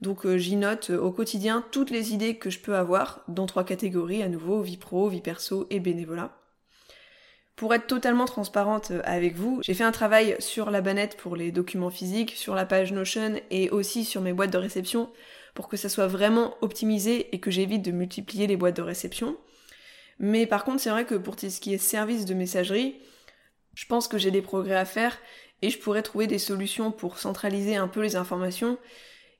Donc 0.01 0.25
euh, 0.25 0.37
j'y 0.37 0.57
note 0.57 0.89
au 0.89 1.11
quotidien 1.11 1.63
toutes 1.71 1.89
les 1.89 2.13
idées 2.13 2.35
que 2.35 2.49
je 2.49 2.59
peux 2.59 2.75
avoir, 2.75 3.23
dans 3.29 3.45
trois 3.45 3.63
catégories 3.63 4.23
à 4.23 4.27
nouveau, 4.29 4.61
vie 4.61 4.77
pro, 4.77 5.07
vie 5.07 5.21
perso 5.21 5.67
et 5.69 5.79
bénévolat. 5.79 6.36
Pour 7.57 7.73
être 7.73 7.87
totalement 7.87 8.25
transparente 8.25 8.91
avec 9.03 9.35
vous, 9.35 9.61
j'ai 9.63 9.73
fait 9.73 9.83
un 9.83 9.91
travail 9.91 10.35
sur 10.37 10.69
la 10.69 10.81
banette 10.81 11.17
pour 11.17 11.35
les 11.35 11.51
documents 11.51 11.89
physiques, 11.89 12.33
sur 12.35 12.53
la 12.53 12.67
page 12.67 12.93
Notion 12.93 13.41
et 13.49 13.71
aussi 13.71 14.05
sur 14.05 14.21
mes 14.21 14.31
boîtes 14.31 14.53
de 14.53 14.59
réception 14.59 15.09
pour 15.55 15.67
que 15.67 15.75
ça 15.75 15.89
soit 15.89 16.05
vraiment 16.05 16.53
optimisé 16.61 17.33
et 17.33 17.39
que 17.39 17.49
j'évite 17.49 17.81
de 17.81 17.89
multiplier 17.89 18.45
les 18.45 18.57
boîtes 18.57 18.77
de 18.77 18.83
réception. 18.83 19.37
Mais 20.19 20.45
par 20.45 20.65
contre, 20.65 20.81
c'est 20.81 20.91
vrai 20.91 21.05
que 21.05 21.15
pour 21.15 21.33
ce 21.39 21.59
qui 21.59 21.73
est 21.73 21.79
service 21.79 22.25
de 22.25 22.35
messagerie, 22.35 22.95
je 23.73 23.87
pense 23.87 24.07
que 24.07 24.19
j'ai 24.19 24.29
des 24.29 24.43
progrès 24.43 24.75
à 24.75 24.85
faire 24.85 25.17
et 25.63 25.71
je 25.71 25.79
pourrais 25.79 26.03
trouver 26.03 26.27
des 26.27 26.37
solutions 26.37 26.91
pour 26.91 27.17
centraliser 27.17 27.75
un 27.75 27.87
peu 27.87 28.01
les 28.01 28.15
informations. 28.17 28.77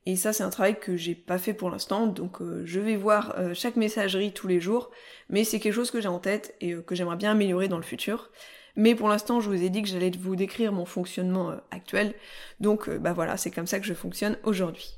Et 0.09 0.15
ça, 0.15 0.31
c'est 0.31 0.43
un 0.43 0.49
travail 0.49 0.79
que 0.79 0.95
j'ai 0.95 1.15
pas 1.15 1.37
fait 1.37 1.53
pour 1.53 1.69
l'instant, 1.69 2.07
donc 2.07 2.41
euh, 2.41 2.61
je 2.63 2.79
vais 2.79 2.95
voir 2.95 3.37
euh, 3.37 3.53
chaque 3.53 3.75
messagerie 3.75 4.31
tous 4.31 4.47
les 4.47 4.61
jours, 4.61 4.89
mais 5.27 5.43
c'est 5.43 5.59
quelque 5.59 5.73
chose 5.73 5.91
que 5.91 5.99
j'ai 5.99 6.07
en 6.07 6.19
tête 6.19 6.55
et 6.61 6.71
euh, 6.71 6.81
que 6.81 6.95
j'aimerais 6.95 7.17
bien 7.17 7.31
améliorer 7.31 7.67
dans 7.67 7.75
le 7.75 7.83
futur. 7.83 8.29
Mais 8.77 8.95
pour 8.95 9.09
l'instant, 9.09 9.41
je 9.41 9.49
vous 9.49 9.61
ai 9.61 9.69
dit 9.69 9.81
que 9.81 9.89
j'allais 9.89 10.09
vous 10.17 10.37
décrire 10.37 10.71
mon 10.71 10.85
fonctionnement 10.85 11.57
actuel, 11.71 12.13
donc 12.61 12.89
bah 12.89 13.11
voilà, 13.11 13.35
c'est 13.35 13.51
comme 13.51 13.67
ça 13.67 13.81
que 13.81 13.85
je 13.85 13.93
fonctionne 13.93 14.37
aujourd'hui. 14.43 14.97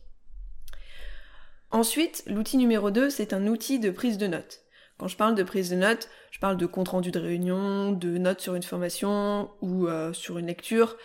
Ensuite, 1.71 2.23
l'outil 2.27 2.57
numéro 2.57 2.91
2, 2.91 3.09
c'est 3.09 3.33
un 3.33 3.47
outil 3.47 3.79
de 3.79 3.89
prise 3.89 4.19
de 4.19 4.27
notes. 4.27 4.61
Quand 4.99 5.07
je 5.07 5.17
parle 5.17 5.33
de 5.33 5.41
prise 5.41 5.71
de 5.71 5.75
notes, 5.75 6.07
je 6.29 6.37
parle 6.37 6.57
de 6.57 6.67
compte 6.67 6.89
rendu 6.89 7.09
de 7.09 7.19
réunion, 7.19 7.93
de 7.93 8.19
notes 8.19 8.41
sur 8.41 8.53
une 8.53 8.61
formation 8.61 9.49
ou 9.61 9.87
sur 10.13 10.37
une 10.37 10.47
lecture, 10.47 10.97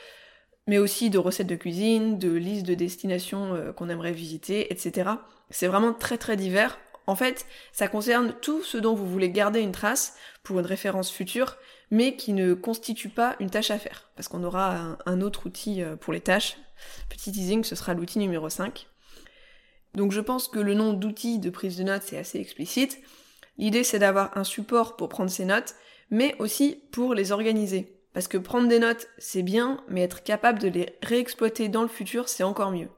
mais 0.66 0.78
aussi 0.78 1.10
de 1.10 1.18
recettes 1.18 1.46
de 1.46 1.56
cuisine, 1.56 2.18
de 2.18 2.32
listes 2.32 2.66
de 2.66 2.74
destinations 2.74 3.54
euh, 3.54 3.72
qu'on 3.72 3.88
aimerait 3.88 4.12
visiter, 4.12 4.72
etc. 4.72 5.10
C'est 5.50 5.66
vraiment 5.66 5.92
très 5.92 6.18
très 6.18 6.36
divers. 6.36 6.78
En 7.06 7.16
fait, 7.16 7.46
ça 7.72 7.88
concerne 7.88 8.34
tout 8.40 8.62
ce 8.62 8.78
dont 8.78 8.94
vous 8.94 9.06
voulez 9.06 9.30
garder 9.30 9.60
une 9.60 9.72
trace 9.72 10.16
pour 10.42 10.58
une 10.58 10.66
référence 10.66 11.10
future, 11.10 11.56
mais 11.90 12.16
qui 12.16 12.32
ne 12.32 12.54
constitue 12.54 13.10
pas 13.10 13.36
une 13.40 13.50
tâche 13.50 13.70
à 13.70 13.78
faire, 13.78 14.10
parce 14.16 14.28
qu'on 14.28 14.42
aura 14.42 14.96
un, 15.04 15.20
autre 15.20 15.46
outil 15.46 15.82
euh, 15.82 15.96
pour 15.96 16.12
les 16.12 16.20
tâches. 16.20 16.56
Petit 17.10 17.30
teasing, 17.30 17.62
ce 17.62 17.76
sera 17.76 17.94
l'outil 17.94 18.18
numéro 18.18 18.48
5. 18.48 18.86
Donc 19.94 20.12
je 20.12 20.20
pense 20.20 20.48
que 20.48 20.58
le 20.58 20.74
nom 20.74 20.92
d'outil 20.92 21.38
de 21.38 21.50
prise 21.50 21.76
de 21.76 21.84
notes, 21.84 22.02
c'est 22.04 22.18
assez 22.18 22.38
explicite. 22.38 22.98
L'idée 23.58 23.84
c'est 23.84 24.00
d'avoir 24.00 24.36
un 24.36 24.44
support 24.44 24.96
pour 24.96 25.08
prendre 25.08 25.30
ses 25.30 25.44
notes, 25.44 25.74
mais 26.10 26.34
aussi 26.38 26.82
pour 26.90 27.14
les 27.14 27.32
organiser. 27.32 27.93
Parce 28.14 28.28
que 28.28 28.38
prendre 28.38 28.68
des 28.68 28.78
notes, 28.78 29.08
c'est 29.18 29.42
bien, 29.42 29.82
mais 29.88 30.02
être 30.02 30.22
capable 30.22 30.60
de 30.60 30.68
les 30.68 30.94
réexploiter 31.02 31.68
dans 31.68 31.82
le 31.82 31.88
futur, 31.88 32.28
c'est 32.28 32.44
encore 32.44 32.70
mieux. 32.70 32.88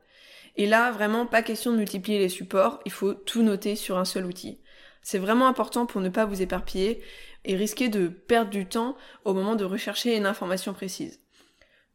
Et 0.56 0.66
là, 0.66 0.90
vraiment, 0.90 1.26
pas 1.26 1.42
question 1.42 1.72
de 1.72 1.78
multiplier 1.78 2.18
les 2.18 2.28
supports, 2.28 2.80
il 2.84 2.92
faut 2.92 3.14
tout 3.14 3.42
noter 3.42 3.76
sur 3.76 3.98
un 3.98 4.04
seul 4.04 4.26
outil. 4.26 4.60
C'est 5.02 5.18
vraiment 5.18 5.46
important 5.48 5.86
pour 5.86 6.00
ne 6.00 6.10
pas 6.10 6.26
vous 6.26 6.42
éparpiller 6.42 7.02
et 7.44 7.56
risquer 7.56 7.88
de 7.88 8.08
perdre 8.08 8.50
du 8.50 8.66
temps 8.66 8.96
au 9.24 9.32
moment 9.32 9.56
de 9.56 9.64
rechercher 9.64 10.16
une 10.16 10.26
information 10.26 10.74
précise. 10.74 11.20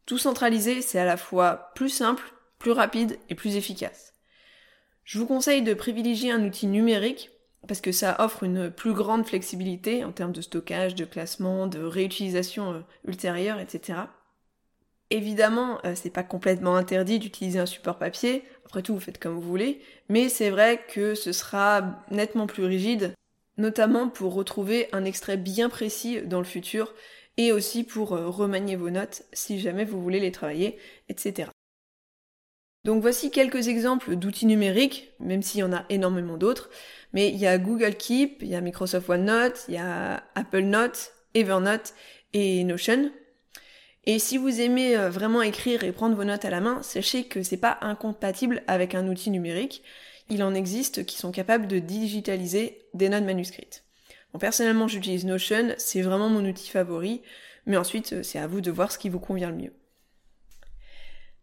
Tout 0.04 0.18
centraliser, 0.18 0.82
c'est 0.82 0.98
à 0.98 1.04
la 1.04 1.16
fois 1.16 1.70
plus 1.74 1.90
simple, 1.90 2.24
plus 2.58 2.72
rapide 2.72 3.18
et 3.28 3.34
plus 3.34 3.56
efficace. 3.56 4.14
Je 5.04 5.18
vous 5.18 5.26
conseille 5.26 5.62
de 5.62 5.74
privilégier 5.74 6.32
un 6.32 6.44
outil 6.44 6.66
numérique 6.66 7.30
parce 7.68 7.80
que 7.80 7.92
ça 7.92 8.16
offre 8.18 8.42
une 8.42 8.70
plus 8.70 8.92
grande 8.92 9.26
flexibilité 9.26 10.04
en 10.04 10.12
termes 10.12 10.32
de 10.32 10.40
stockage, 10.40 10.94
de 10.94 11.04
classement, 11.04 11.66
de 11.66 11.80
réutilisation 11.80 12.72
euh, 12.72 12.80
ultérieure, 13.06 13.60
etc. 13.60 14.00
Évidemment, 15.10 15.78
euh, 15.84 15.94
c'est 15.94 16.10
pas 16.10 16.22
complètement 16.22 16.76
interdit 16.76 17.18
d'utiliser 17.18 17.58
un 17.58 17.66
support 17.66 17.98
papier, 17.98 18.44
après 18.64 18.82
tout 18.82 18.94
vous 18.94 19.00
faites 19.00 19.18
comme 19.18 19.34
vous 19.34 19.42
voulez, 19.42 19.80
mais 20.08 20.28
c'est 20.28 20.50
vrai 20.50 20.80
que 20.88 21.14
ce 21.14 21.32
sera 21.32 22.02
nettement 22.10 22.46
plus 22.46 22.64
rigide, 22.64 23.14
notamment 23.58 24.08
pour 24.08 24.34
retrouver 24.34 24.88
un 24.92 25.04
extrait 25.04 25.36
bien 25.36 25.68
précis 25.68 26.22
dans 26.22 26.38
le 26.38 26.44
futur, 26.44 26.94
et 27.36 27.52
aussi 27.52 27.84
pour 27.84 28.12
euh, 28.12 28.28
remanier 28.28 28.76
vos 28.76 28.90
notes 28.90 29.22
si 29.32 29.60
jamais 29.60 29.84
vous 29.84 30.02
voulez 30.02 30.20
les 30.20 30.32
travailler, 30.32 30.78
etc. 31.08 31.50
Donc 32.84 33.00
voici 33.00 33.30
quelques 33.30 33.68
exemples 33.68 34.16
d'outils 34.16 34.46
numériques, 34.46 35.12
même 35.20 35.42
s'il 35.42 35.60
y 35.60 35.62
en 35.62 35.72
a 35.72 35.84
énormément 35.88 36.36
d'autres. 36.36 36.68
Mais 37.12 37.28
il 37.28 37.36
y 37.36 37.46
a 37.46 37.58
Google 37.58 37.94
Keep, 37.94 38.42
il 38.42 38.48
y 38.48 38.56
a 38.56 38.60
Microsoft 38.60 39.08
OneNote, 39.08 39.64
il 39.68 39.74
y 39.74 39.78
a 39.78 40.24
Apple 40.34 40.62
Note, 40.62 41.12
Evernote 41.34 41.94
et 42.32 42.64
Notion. 42.64 43.12
Et 44.04 44.18
si 44.18 44.36
vous 44.36 44.60
aimez 44.60 44.96
euh, 44.96 45.10
vraiment 45.10 45.42
écrire 45.42 45.84
et 45.84 45.92
prendre 45.92 46.16
vos 46.16 46.24
notes 46.24 46.44
à 46.44 46.50
la 46.50 46.60
main, 46.60 46.82
sachez 46.82 47.24
que 47.24 47.44
c'est 47.44 47.56
pas 47.56 47.78
incompatible 47.82 48.64
avec 48.66 48.96
un 48.96 49.06
outil 49.06 49.30
numérique. 49.30 49.84
Il 50.28 50.42
en 50.42 50.54
existe 50.54 51.06
qui 51.06 51.18
sont 51.18 51.30
capables 51.30 51.68
de 51.68 51.78
digitaliser 51.78 52.78
des 52.94 53.08
notes 53.08 53.24
manuscrites. 53.24 53.84
Bon, 54.32 54.40
personnellement, 54.40 54.88
j'utilise 54.88 55.24
Notion, 55.24 55.74
c'est 55.78 56.02
vraiment 56.02 56.28
mon 56.28 56.44
outil 56.44 56.68
favori, 56.68 57.22
mais 57.66 57.76
ensuite, 57.76 58.24
c'est 58.24 58.38
à 58.40 58.48
vous 58.48 58.60
de 58.60 58.72
voir 58.72 58.90
ce 58.90 58.98
qui 58.98 59.08
vous 59.08 59.20
convient 59.20 59.50
le 59.50 59.56
mieux. 59.56 59.72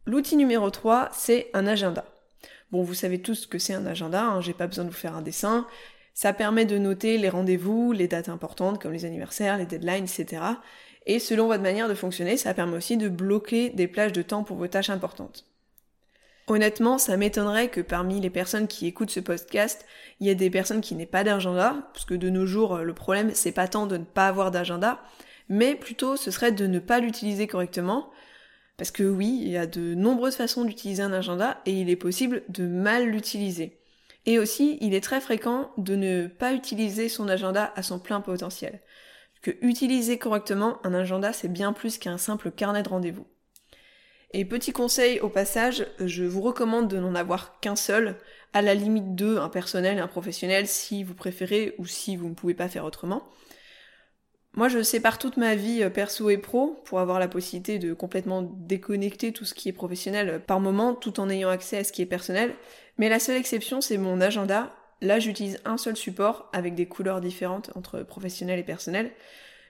L'outil 0.06 0.38
numéro 0.38 0.70
3, 0.70 1.10
c'est 1.12 1.50
un 1.53 1.68
agenda. 1.68 2.06
Bon, 2.72 2.84
vous 2.84 2.94
savez 2.94 3.22
tous 3.22 3.36
ce 3.36 3.48
que 3.48 3.60
c'est 3.60 3.74
un 3.74 3.86
agenda, 3.86 4.24
hein, 4.24 4.41
j'ai 4.41 4.53
pas 4.53 4.68
besoin 4.68 4.86
de 4.86 4.89
vous 4.89 4.96
faire 4.96 5.15
un 5.15 5.22
dessin. 5.22 5.68
Ça 6.13 6.34
permet 6.34 6.65
de 6.65 6.77
noter 6.77 7.18
les 7.18 7.29
rendez-vous, 7.29 7.91
les 7.91 8.08
dates 8.08 8.29
importantes 8.29 8.82
comme 8.82 8.91
les 8.91 9.06
anniversaires, 9.06 9.58
les 9.58 9.65
deadlines, 9.65 10.06
etc. 10.06 10.44
Et 11.06 11.20
selon 11.20 11.48
votre 11.48 11.63
manière 11.63 11.88
de 11.89 11.94
fonctionner, 11.94 12.38
ça 12.38 12.53
permet 12.53 12.77
aussi 12.77 12.98
de 12.98 13.10
bloquer 13.10 13.70
des 13.70 13.88
plages 13.88 14.12
de 14.12 14.22
temps 14.22 14.44
pour 14.44 14.58
vos 14.58 14.68
tâches 14.68 14.89
importantes. 14.89 15.46
Honnêtement, 16.48 16.98
ça 16.98 17.15
m'étonnerait 17.15 17.70
que 17.70 17.82
parmi 17.82 18.20
les 18.20 18.32
personnes 18.32 18.68
qui 18.68 18.88
écoutent 18.88 19.12
ce 19.12 19.20
podcast, 19.20 19.86
il 20.20 20.27
y 20.27 20.29
ait 20.29 20.36
des 20.36 20.50
personnes 20.50 20.82
qui 20.82 20.96
n'aient 20.96 21.06
pas 21.06 21.24
d'agenda, 21.24 21.89
parce 21.94 22.06
que 22.06 22.15
de 22.15 22.29
nos 22.29 22.48
jours, 22.48 22.77
le 22.77 22.94
problème, 22.94 23.32
c'est 23.34 23.51
pas 23.51 23.68
tant 23.68 23.86
de 23.86 23.98
ne 23.98 24.03
pas 24.03 24.27
avoir 24.27 24.50
d'agenda, 24.50 25.00
mais 25.48 25.75
plutôt 25.75 26.18
ce 26.18 26.32
serait 26.32 26.51
de 26.51 26.65
ne 26.65 26.79
pas 26.79 27.00
l'utiliser 27.00 27.46
correctement, 27.48 28.10
parce 28.79 28.91
que 28.91 29.03
oui, 29.03 29.39
il 29.41 29.50
y 29.50 29.57
a 29.57 29.67
de 29.67 29.93
nombreuses 29.93 30.38
façons 30.38 30.63
d'utiliser 30.63 31.03
un 31.03 31.12
agenda 31.12 31.62
et 31.65 31.74
il 31.74 31.89
est 31.89 31.98
possible 31.98 32.43
de 32.48 32.65
mal 32.65 33.09
l'utiliser. 33.09 33.77
Et 34.25 34.39
aussi, 34.39 34.77
il 34.79 34.93
est 34.93 35.03
très 35.03 35.19
fréquent 35.19 35.71
de 35.77 35.98
ne 35.98 36.27
pas 36.27 36.53
utiliser 36.53 37.09
son 37.09 37.27
agenda 37.27 37.74
à 37.75 37.83
son 37.83 38.00
plein 38.00 38.21
potentiel. 38.21 38.79
Que 39.41 39.51
utiliser 39.62 40.17
correctement 40.17 40.79
un 40.86 40.93
agenda, 40.93 41.33
c'est 41.33 41.51
bien 41.51 41.74
plus 41.74 41.98
qu'un 41.98 42.17
simple 42.17 42.51
carnet 42.51 42.81
de 42.81 42.88
rendez-vous. 42.89 43.27
Et 44.31 44.45
petit 44.45 44.71
conseil 44.71 45.19
au 45.19 45.27
passage, 45.27 45.86
je 46.00 46.24
vous 46.24 46.41
recommande 46.41 46.88
de 46.88 47.00
n'en 47.00 47.15
avoir 47.15 47.59
qu'un 47.59 47.75
seul, 47.75 48.15
à 48.53 48.62
la 48.62 48.75
limite 48.75 49.13
deux, 49.13 49.39
un 49.39 49.50
personnel 49.50 50.00
un 50.00 50.07
professionnel 50.07 50.67
si 50.67 51.03
vous 51.03 51.15
préférez 51.15 51.75
ou 51.79 51.86
si 51.86 52.15
vous 52.15 52.29
ne 52.29 52.33
pouvez 52.33 52.53
pas 52.53 52.69
faire 52.69 52.86
autrement. 52.86 53.27
Moi, 54.56 54.68
je 54.68 54.82
sépare 54.82 55.20
toute 55.20 55.38
ma 55.38 55.56
vie 55.56 55.84
euh, 55.84 55.89
perso 55.89 56.29
et 56.29 56.38
pro 56.38 56.82
pour 56.86 57.00
avoir 57.00 57.20
la 57.20 57.27
possibilité 57.27 57.77
de 57.77 57.94
complètement 57.94 58.41
déconnecter 58.41 59.32
tout 59.32 59.46
ce 59.46 59.53
qui 59.53 59.70
est 59.70 59.74
professionnel 59.74 60.29
euh, 60.29 60.39
par 60.39 60.60
moment 60.60 60.96
tout 60.96 61.20
en 61.20 61.29
ayant 61.29 61.50
accès 61.50 61.77
à 61.77 61.84
ce 61.84 61.91
qui 61.91 62.01
est 62.01 62.08
personnel. 62.08 62.53
Mais 62.98 63.10
la 63.10 63.20
seule 63.20 63.38
exception, 63.38 63.79
c'est 63.79 63.98
mon 63.98 64.20
agenda. 64.22 64.75
Là, 65.01 65.20
j'utilise 65.20 65.60
un 65.65 65.77
seul 65.77 65.96
support 65.96 66.50
avec 66.51 66.75
des 66.75 66.88
couleurs 66.88 67.22
différentes 67.22 67.72
entre 67.75 68.01
professionnel 68.01 68.60
et 68.60 68.63
personnel. 68.63 69.12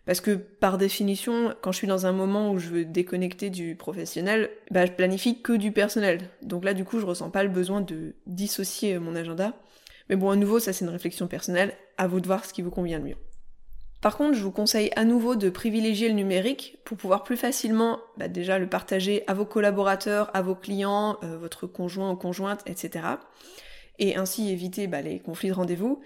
Parce 0.06 0.22
que 0.22 0.32
par 0.32 0.78
définition, 0.78 1.54
quand 1.62 1.72
je 1.72 1.78
suis 1.78 1.88
dans 1.88 2.08
un 2.08 2.14
moment 2.14 2.52
où 2.52 2.58
je 2.58 2.70
veux 2.70 2.86
déconnecter 2.86 3.52
du 3.52 3.76
professionnel, 3.76 4.50
bah, 4.72 4.86
je 4.86 4.92
planifie 4.92 5.42
que 5.42 5.54
du 5.54 5.72
personnel. 5.72 6.22
Donc 6.42 6.64
là, 6.64 6.74
du 6.74 6.86
coup, 6.86 7.00
je 7.00 7.06
ressens 7.06 7.30
pas 7.30 7.44
le 7.44 7.50
besoin 7.50 7.82
de 7.82 8.16
dissocier 8.26 8.98
mon 8.98 9.16
agenda. 9.16 9.54
Mais 10.10 10.16
bon, 10.16 10.32
à 10.32 10.36
nouveau, 10.36 10.60
ça 10.60 10.74
c'est 10.74 10.86
une 10.86 10.92
réflexion 10.92 11.28
personnelle. 11.28 11.74
À 11.98 12.08
vous 12.08 12.22
de 12.22 12.28
voir 12.28 12.46
ce 12.46 12.54
qui 12.54 12.64
vous 12.64 12.72
convient 12.72 12.98
le 12.98 13.04
mieux. 13.04 13.29
Par 14.02 14.16
contre, 14.16 14.38
je 14.38 14.44
vous 14.44 14.52
conseille 14.52 14.92
à 14.96 15.04
nouveau 15.04 15.36
de 15.36 15.50
privilégier 15.50 16.08
le 16.08 16.14
numérique 16.14 16.78
pour 16.86 16.98
pouvoir 16.98 17.24
plus 17.24 17.36
facilement 17.36 18.00
bah, 18.18 18.30
déjà 18.30 18.58
le 18.58 18.68
partager 18.68 19.24
à 19.28 19.34
vos 19.34 19.46
collaborateurs, 19.46 20.32
à 20.34 20.42
vos 20.42 20.56
clients, 20.56 21.18
euh, 21.24 21.38
votre 21.38 21.68
conjoint 21.68 22.12
ou 22.12 22.16
conjointe, 22.16 22.62
etc. 22.66 23.06
Et 24.00 24.16
ainsi 24.16 24.50
éviter 24.52 24.88
bah, 24.88 25.02
les 25.02 25.20
conflits 25.20 25.50
de 25.50 25.54
rendez-vous. 25.54 26.02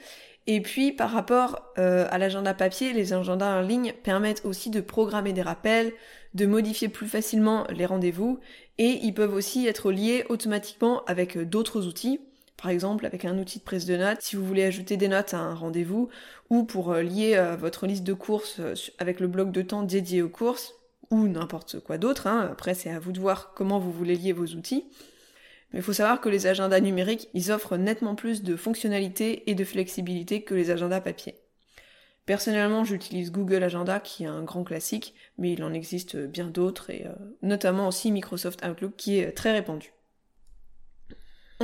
Et 0.47 0.59
puis 0.62 0.91
par 0.91 1.12
rapport 1.12 1.71
euh, 1.77 2.07
à 2.09 2.17
l'agenda 2.17 2.55
papier, 2.55 2.93
les 2.93 3.13
agendas 3.13 3.59
en 3.59 3.62
ligne 3.62 3.93
permettent 4.03 4.43
aussi 4.43 4.71
de 4.71 4.81
programmer 4.81 5.31
des 5.31 5.43
rappels, 5.43 5.93
de 6.33 6.47
modifier 6.47 6.89
plus 6.89 7.07
facilement 7.07 7.65
les 7.69 7.85
rendez-vous, 7.85 8.39
et 8.79 9.00
ils 9.03 9.13
peuvent 9.13 9.35
aussi 9.35 9.67
être 9.67 9.91
liés 9.91 10.25
automatiquement 10.29 11.05
avec 11.05 11.38
euh, 11.38 11.45
d'autres 11.45 11.85
outils 11.88 12.19
par 12.63 12.72
exemple 12.72 13.05
avec 13.05 13.25
un 13.25 13.38
outil 13.38 13.60
de 13.60 13.63
prise 13.65 13.86
de 13.86 13.98
notes, 13.98 14.22
si 14.22 14.38
vous 14.38 14.46
voulez 14.46 14.63
ajouter 14.63 14.96
des 14.96 15.10
notes 15.10 15.34
à 15.34 15.39
un 15.39 15.53
rendez-vous, 15.53 16.08
ou 16.50 16.63
pour 16.63 16.93
euh, 16.93 17.01
lier 17.01 17.36
euh, 17.36 17.58
votre 17.58 17.86
liste 17.88 18.05
de 18.05 18.13
courses 18.13 18.62
euh, 18.62 18.74
avec 19.00 19.20
le 19.20 19.27
bloc 19.27 19.51
de 19.51 19.62
temps 19.62 19.84
dédié 19.84 20.22
aux 20.22 20.29
courses, 20.29 20.74
ou 21.12 21.27
n'importe 21.27 21.82
quoi 21.82 21.98
d'autre, 21.98 22.25
hein. 22.25 22.48
après 22.50 22.74
c'est 22.74 22.89
à 22.89 23.00
vous 23.00 23.12
de 23.12 23.20
voir 23.20 23.53
comment 23.53 23.79
vous 23.79 23.91
voulez 23.91 24.15
lier 24.15 24.32
vos 24.32 24.46
outils. 24.46 24.86
Mais 25.74 25.79
il 25.79 25.82
faut 25.82 25.91
savoir 25.91 26.22
que 26.22 26.29
les 26.29 26.48
agendas 26.48 26.79
numériques, 26.79 27.27
ils 27.34 27.51
offrent 27.51 27.75
nettement 27.75 28.15
plus 28.15 28.43
de 28.43 28.55
fonctionnalités 28.55 29.50
et 29.51 29.55
de 29.55 29.65
flexibilité 29.65 30.43
que 30.43 30.55
les 30.55 30.72
agendas 30.72 31.01
papier. 31.01 31.36
Personnellement, 32.25 32.86
j'utilise 32.86 33.34
Google 33.34 33.63
Agenda 33.63 34.00
qui 34.00 34.24
est 34.24 34.27
un 34.27 34.43
grand 34.43 34.63
classique, 34.63 35.15
mais 35.38 35.51
il 35.51 35.65
en 35.65 35.74
existe 35.74 36.15
bien 36.15 36.48
d'autres, 36.48 36.91
et 36.91 37.03
notamment 37.41 37.89
aussi 37.89 38.10
Microsoft 38.13 38.65
Outlook 38.65 38.93
qui 38.96 39.20
est 39.20 39.34
très 39.34 39.51
répandu. 39.51 39.91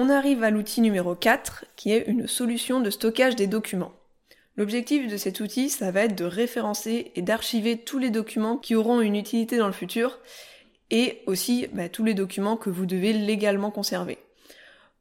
On 0.01 0.07
arrive 0.07 0.45
à 0.45 0.49
l'outil 0.49 0.79
numéro 0.79 1.13
4 1.13 1.65
qui 1.75 1.91
est 1.91 2.07
une 2.07 2.25
solution 2.25 2.79
de 2.79 2.89
stockage 2.89 3.35
des 3.35 3.47
documents. 3.47 3.91
L'objectif 4.55 5.11
de 5.11 5.17
cet 5.17 5.41
outil, 5.41 5.69
ça 5.69 5.91
va 5.91 6.03
être 6.03 6.15
de 6.15 6.23
référencer 6.23 7.11
et 7.15 7.21
d'archiver 7.21 7.75
tous 7.75 7.99
les 7.99 8.09
documents 8.09 8.55
qui 8.55 8.75
auront 8.75 9.01
une 9.01 9.17
utilité 9.17 9.57
dans 9.57 9.67
le 9.67 9.73
futur 9.73 10.19
et 10.89 11.21
aussi 11.25 11.67
bah, 11.73 11.89
tous 11.89 12.05
les 12.05 12.13
documents 12.13 12.55
que 12.55 12.69
vous 12.69 12.85
devez 12.85 13.11
légalement 13.11 13.71
conserver. 13.71 14.19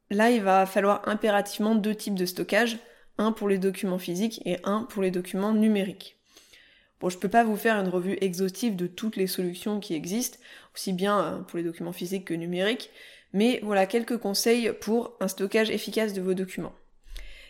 Là, 0.09 0.31
il 0.31 0.41
va 0.41 0.65
falloir 0.65 1.07
impérativement 1.07 1.75
deux 1.75 1.95
types 1.95 2.15
de 2.15 2.25
stockage, 2.25 2.77
un 3.17 3.31
pour 3.31 3.47
les 3.47 3.57
documents 3.57 3.99
physiques 3.99 4.41
et 4.43 4.57
un 4.65 4.83
pour 4.83 5.01
les 5.01 5.11
documents 5.11 5.53
numériques. 5.53 6.17
Bon, 6.99 7.07
je 7.07 7.17
peux 7.17 7.29
pas 7.29 7.45
vous 7.45 7.55
faire 7.55 7.77
une 7.77 7.87
revue 7.87 8.17
exhaustive 8.19 8.75
de 8.75 8.87
toutes 8.87 9.15
les 9.15 9.27
solutions 9.27 9.79
qui 9.79 9.93
existent, 9.93 10.39
aussi 10.75 10.91
bien 10.91 11.19
euh, 11.21 11.39
pour 11.39 11.55
les 11.55 11.63
documents 11.63 11.93
physiques 11.93 12.25
que 12.25 12.33
numériques, 12.33 12.89
mais 13.33 13.59
voilà 13.63 13.85
quelques 13.85 14.17
conseils 14.17 14.71
pour 14.81 15.15
un 15.19 15.27
stockage 15.27 15.69
efficace 15.69 16.13
de 16.13 16.21
vos 16.21 16.33
documents. 16.33 16.73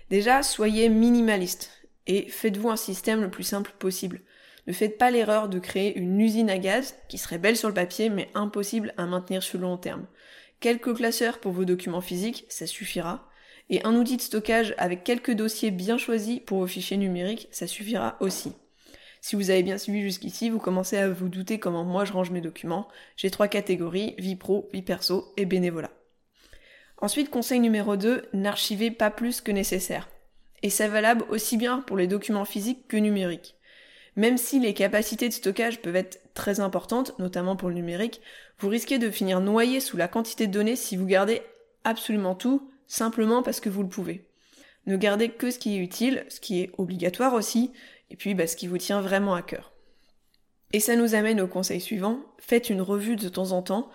Déjà, 0.10 0.44
soyez 0.44 0.90
minimaliste 0.90 1.72
et 2.08 2.28
faites-vous 2.30 2.70
un 2.70 2.76
système 2.76 3.22
le 3.22 3.30
plus 3.30 3.44
simple 3.44 3.72
possible. 3.78 4.22
Ne 4.68 4.74
faites 4.74 4.98
pas 4.98 5.12
l'erreur 5.12 5.50
de 5.50 5.60
créer 5.60 5.98
une 5.98 6.20
usine 6.20 6.50
à 6.50 6.58
gaz 6.58 6.96
qui 7.08 7.18
serait 7.18 7.38
belle 7.38 7.58
sur 7.58 7.68
le 7.68 7.74
papier 7.74 8.10
mais 8.10 8.30
impossible 8.34 8.94
à 8.98 9.06
maintenir 9.06 9.44
sur 9.44 9.60
le 9.60 9.64
long 9.64 9.78
terme. 9.78 10.06
Quelques 10.60 10.96
classeurs 10.96 11.40
pour 11.40 11.54
vos 11.54 11.66
documents 11.66 12.02
physiques, 12.02 12.46
ça 12.50 12.68
suffira. 12.68 13.30
Et 13.70 13.86
un 13.86 13.96
outil 13.96 14.18
de 14.18 14.22
stockage 14.22 14.74
avec 14.78 15.04
quelques 15.04 15.32
dossiers 15.32 15.72
bien 15.72 15.98
choisis 15.98 16.40
pour 16.40 16.60
vos 16.60 16.68
fichiers 16.68 16.98
numériques, 16.98 17.48
ça 17.52 17.68
suffira 17.68 18.18
aussi. 18.20 18.54
Si 19.22 19.36
vous 19.36 19.50
avez 19.50 19.64
bien 19.64 19.78
suivi 19.78 20.02
jusqu'ici, 20.02 20.50
vous 20.50 20.60
commencez 20.60 20.98
à 20.98 21.10
vous 21.10 21.30
douter 21.30 21.60
comment 21.60 21.84
moi 21.84 22.06
je 22.06 22.14
range 22.14 22.32
mes 22.32 22.42
documents. 22.42 22.88
J'ai 23.18 23.30
trois 23.30 23.48
catégories, 23.48 24.16
vie 24.18 24.36
pro, 24.36 24.70
vie 24.74 24.82
perso 24.82 25.34
et 25.38 25.46
bénévolat. 25.46 25.92
Ensuite, 27.02 27.30
conseil 27.30 27.60
numéro 27.60 27.96
2, 27.96 28.30
n'archivez 28.34 28.92
pas 28.92 29.10
plus 29.10 29.42
que 29.42 29.52
nécessaire. 29.52 30.10
Et 30.64 30.70
c'est 30.70 30.88
valable 30.88 31.26
aussi 31.30 31.58
bien 31.58 31.80
pour 31.80 31.98
les 31.98 32.08
documents 32.08 32.46
physiques 32.46 32.88
que 32.88 32.98
numériques. 32.98 33.56
Même 34.16 34.38
si 34.38 34.60
les 34.60 34.74
capacités 34.74 35.30
de 35.30 35.34
stockage 35.34 35.82
peuvent 35.82 35.96
être 35.96 36.20
très 36.34 36.60
importantes, 36.60 37.18
notamment 37.20 37.56
pour 37.56 37.70
le 37.70 37.76
numérique, 37.76 38.22
vous 38.60 38.68
risquez 38.68 39.00
de 39.00 39.10
finir 39.10 39.40
noyé 39.40 39.80
sous 39.80 39.96
la 39.96 40.10
quantité 40.10 40.48
de 40.48 40.52
données 40.52 40.76
si 40.76 40.98
vous 40.98 41.06
gardez 41.06 41.42
absolument 41.86 42.36
tout, 42.36 42.70
simplement 42.88 43.44
parce 43.44 43.62
que 43.62 43.70
vous 43.70 43.84
le 43.84 43.90
pouvez. 43.90 44.26
Ne 44.86 44.98
gardez 44.98 45.30
que 45.30 45.52
ce 45.52 45.60
qui 45.60 45.76
est 45.76 45.80
utile, 45.80 46.26
ce 46.30 46.40
qui 46.40 46.62
est 46.62 46.72
obligatoire 46.78 47.34
aussi, 47.34 47.72
et 48.10 48.16
puis 48.16 48.34
bah, 48.34 48.48
ce 48.48 48.56
qui 48.56 48.68
vous 48.68 48.78
tient 48.78 49.02
vraiment 49.02 49.36
à 49.36 49.42
cœur. 49.42 49.74
Et 50.72 50.80
ça 50.80 50.96
nous 50.96 51.16
amène 51.16 51.42
au 51.42 51.48
conseil 51.48 51.82
suivant, 51.82 52.20
faites 52.38 52.70
une 52.70 52.82
revue 52.82 53.16
de 53.16 53.30
temps 53.30 53.52
en 53.52 53.62
temps, 53.62 53.90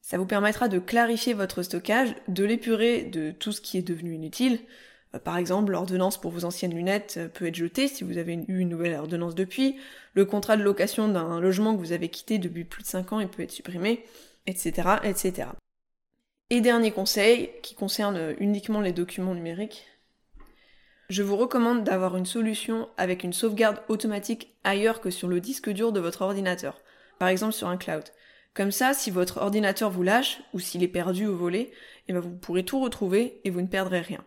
ça 0.00 0.16
vous 0.16 0.26
permettra 0.26 0.68
de 0.68 0.78
clarifier 0.78 1.34
votre 1.34 1.62
stockage, 1.62 2.14
de 2.28 2.44
l'épurer 2.44 3.02
de 3.02 3.32
tout 3.32 3.52
ce 3.52 3.60
qui 3.60 3.78
est 3.78 3.82
devenu 3.82 4.14
inutile. 4.14 4.60
Euh, 5.14 5.18
par 5.18 5.36
exemple, 5.36 5.72
l'ordonnance 5.72 6.20
pour 6.20 6.30
vos 6.30 6.44
anciennes 6.44 6.74
lunettes 6.74 7.16
euh, 7.18 7.28
peut 7.28 7.46
être 7.46 7.54
jetée 7.54 7.88
si 7.88 8.04
vous 8.04 8.16
avez 8.16 8.34
eu 8.34 8.58
une 8.58 8.68
nouvelle 8.68 8.94
ordonnance 8.94 9.34
depuis, 9.34 9.76
le 10.14 10.24
contrat 10.24 10.56
de 10.56 10.62
location 10.62 11.08
d'un 11.08 11.40
logement 11.40 11.74
que 11.74 11.80
vous 11.80 11.92
avez 11.92 12.08
quitté 12.08 12.38
depuis 12.38 12.64
plus 12.64 12.82
de 12.82 12.88
5 12.88 13.12
ans 13.12 13.26
peut 13.26 13.42
être 13.42 13.50
supprimé, 13.50 14.04
etc., 14.46 14.88
etc. 15.04 15.48
Et 16.48 16.60
dernier 16.60 16.90
conseil, 16.90 17.50
qui 17.62 17.74
concerne 17.74 18.34
uniquement 18.40 18.80
les 18.80 18.92
documents 18.92 19.34
numériques, 19.34 19.86
je 21.10 21.24
vous 21.24 21.36
recommande 21.36 21.82
d'avoir 21.82 22.16
une 22.16 22.24
solution 22.24 22.88
avec 22.96 23.24
une 23.24 23.32
sauvegarde 23.32 23.82
automatique 23.88 24.54
ailleurs 24.62 25.00
que 25.00 25.10
sur 25.10 25.26
le 25.26 25.40
disque 25.40 25.68
dur 25.68 25.90
de 25.90 25.98
votre 25.98 26.22
ordinateur, 26.22 26.80
par 27.18 27.28
exemple 27.28 27.52
sur 27.52 27.66
un 27.66 27.76
cloud. 27.76 28.04
Comme 28.54 28.70
ça, 28.70 28.94
si 28.94 29.10
votre 29.10 29.38
ordinateur 29.38 29.90
vous 29.90 30.04
lâche, 30.04 30.40
ou 30.54 30.60
s'il 30.60 30.84
est 30.84 30.88
perdu 30.88 31.26
ou 31.26 31.36
volé, 31.36 31.72
eh 32.06 32.12
ben, 32.12 32.20
vous 32.20 32.30
pourrez 32.30 32.64
tout 32.64 32.80
retrouver 32.80 33.40
et 33.42 33.50
vous 33.50 33.60
ne 33.60 33.66
perdrez 33.66 34.00
rien. 34.00 34.24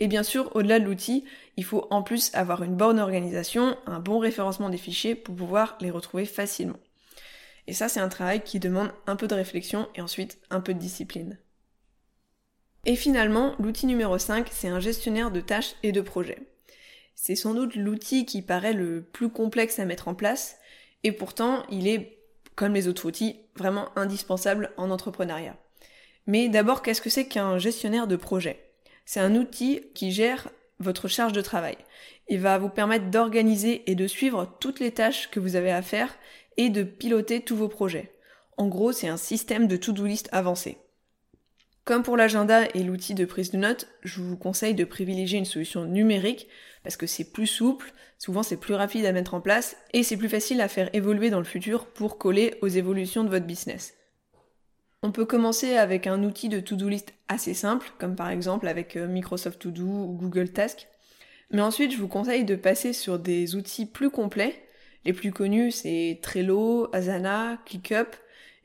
Et 0.00 0.08
bien 0.08 0.24
sûr, 0.24 0.54
au-delà 0.56 0.80
de 0.80 0.84
l'outil, 0.84 1.24
il 1.56 1.64
faut 1.64 1.86
en 1.90 2.02
plus 2.02 2.34
avoir 2.34 2.64
une 2.64 2.76
bonne 2.76 2.98
organisation, 2.98 3.76
un 3.86 4.00
bon 4.00 4.18
référencement 4.18 4.70
des 4.70 4.76
fichiers 4.76 5.14
pour 5.14 5.36
pouvoir 5.36 5.78
les 5.80 5.90
retrouver 5.90 6.24
facilement. 6.24 6.78
Et 7.68 7.74
ça, 7.74 7.88
c'est 7.88 8.00
un 8.00 8.08
travail 8.08 8.42
qui 8.42 8.58
demande 8.58 8.90
un 9.06 9.14
peu 9.14 9.28
de 9.28 9.34
réflexion 9.34 9.88
et 9.94 10.00
ensuite 10.00 10.38
un 10.50 10.60
peu 10.60 10.74
de 10.74 10.80
discipline. 10.80 11.38
Et 12.84 12.96
finalement, 12.96 13.54
l'outil 13.58 13.86
numéro 13.86 14.18
5, 14.18 14.48
c'est 14.50 14.68
un 14.68 14.80
gestionnaire 14.80 15.30
de 15.30 15.40
tâches 15.40 15.74
et 15.82 15.92
de 15.92 16.00
projets. 16.00 16.38
C'est 17.14 17.34
sans 17.34 17.52
doute 17.52 17.74
l'outil 17.74 18.24
qui 18.24 18.42
paraît 18.42 18.72
le 18.72 19.02
plus 19.02 19.28
complexe 19.28 19.78
à 19.78 19.84
mettre 19.84 20.08
en 20.08 20.14
place, 20.14 20.56
et 21.04 21.12
pourtant 21.12 21.64
il 21.70 21.88
est, 21.88 22.18
comme 22.54 22.74
les 22.74 22.88
autres 22.88 23.06
outils, 23.06 23.40
vraiment 23.56 23.88
indispensable 23.96 24.72
en 24.76 24.90
entrepreneuriat. 24.90 25.56
Mais 26.26 26.48
d'abord, 26.48 26.82
qu'est-ce 26.82 27.02
que 27.02 27.10
c'est 27.10 27.26
qu'un 27.26 27.58
gestionnaire 27.58 28.06
de 28.06 28.16
projet? 28.16 28.70
C'est 29.04 29.20
un 29.20 29.34
outil 29.34 29.82
qui 29.94 30.12
gère 30.12 30.48
votre 30.78 31.08
charge 31.08 31.32
de 31.32 31.40
travail. 31.40 31.76
Il 32.28 32.40
va 32.40 32.58
vous 32.58 32.68
permettre 32.68 33.10
d'organiser 33.10 33.90
et 33.90 33.94
de 33.94 34.06
suivre 34.06 34.56
toutes 34.60 34.80
les 34.80 34.92
tâches 34.92 35.30
que 35.30 35.40
vous 35.40 35.56
avez 35.56 35.72
à 35.72 35.82
faire 35.82 36.14
et 36.56 36.68
de 36.68 36.82
piloter 36.82 37.40
tous 37.40 37.56
vos 37.56 37.68
projets. 37.68 38.12
En 38.56 38.68
gros, 38.68 38.92
c'est 38.92 39.08
un 39.08 39.16
système 39.16 39.66
de 39.66 39.76
to-do 39.76 40.04
list 40.04 40.28
avancé. 40.32 40.78
Comme 41.88 42.02
pour 42.02 42.18
l'agenda 42.18 42.66
et 42.74 42.82
l'outil 42.82 43.14
de 43.14 43.24
prise 43.24 43.50
de 43.50 43.56
notes, 43.56 43.88
je 44.04 44.20
vous 44.20 44.36
conseille 44.36 44.74
de 44.74 44.84
privilégier 44.84 45.38
une 45.38 45.46
solution 45.46 45.86
numérique 45.86 46.46
parce 46.82 46.98
que 46.98 47.06
c'est 47.06 47.32
plus 47.32 47.46
souple, 47.46 47.94
souvent 48.18 48.42
c'est 48.42 48.58
plus 48.58 48.74
rapide 48.74 49.06
à 49.06 49.12
mettre 49.12 49.32
en 49.32 49.40
place 49.40 49.74
et 49.94 50.02
c'est 50.02 50.18
plus 50.18 50.28
facile 50.28 50.60
à 50.60 50.68
faire 50.68 50.90
évoluer 50.94 51.30
dans 51.30 51.38
le 51.38 51.46
futur 51.46 51.86
pour 51.86 52.18
coller 52.18 52.56
aux 52.60 52.68
évolutions 52.68 53.24
de 53.24 53.30
votre 53.30 53.46
business. 53.46 53.94
On 55.02 55.12
peut 55.12 55.24
commencer 55.24 55.76
avec 55.78 56.06
un 56.06 56.24
outil 56.24 56.50
de 56.50 56.60
to-do 56.60 56.90
list 56.90 57.14
assez 57.28 57.54
simple, 57.54 57.90
comme 57.98 58.16
par 58.16 58.28
exemple 58.28 58.68
avec 58.68 58.94
euh, 58.94 59.08
Microsoft 59.08 59.58
To 59.58 59.70
Do 59.70 59.86
ou 59.86 60.12
Google 60.12 60.50
Task. 60.50 60.88
Mais 61.52 61.62
ensuite, 61.62 61.92
je 61.92 61.96
vous 61.96 62.06
conseille 62.06 62.44
de 62.44 62.54
passer 62.54 62.92
sur 62.92 63.18
des 63.18 63.56
outils 63.56 63.86
plus 63.86 64.10
complets. 64.10 64.62
Les 65.06 65.14
plus 65.14 65.32
connus, 65.32 65.70
c'est 65.70 66.18
Trello, 66.20 66.94
Asana, 66.94 67.56
ClickUp 67.64 68.14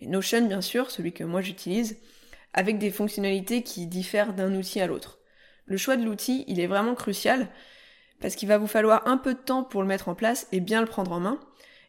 et 0.02 0.08
Notion, 0.08 0.46
bien 0.46 0.60
sûr, 0.60 0.92
celui 0.92 1.14
que 1.14 1.24
moi 1.24 1.40
j'utilise, 1.40 1.96
avec 2.54 2.78
des 2.78 2.92
fonctionnalités 2.92 3.64
qui 3.64 3.88
diffèrent 3.88 4.34
d'un 4.34 4.54
outil 4.56 4.80
à 4.80 4.88
l'autre. 4.88 5.20
Le 5.66 5.78
choix 5.78 5.96
de 5.96 6.04
l'outil, 6.04 6.44
il 6.48 6.60
est 6.60 6.68
vraiment 6.68 6.96
crucial 6.96 7.50
parce 8.20 8.36
qu'il 8.36 8.48
va 8.48 8.58
vous 8.58 8.68
falloir 8.68 9.08
un 9.08 9.18
peu 9.18 9.34
de 9.34 9.40
temps 9.40 9.64
pour 9.64 9.82
le 9.82 9.88
mettre 9.88 10.10
en 10.10 10.16
place 10.16 10.48
et 10.52 10.60
bien 10.60 10.82
le 10.82 10.88
prendre 10.88 11.12
en 11.12 11.20
main. 11.20 11.40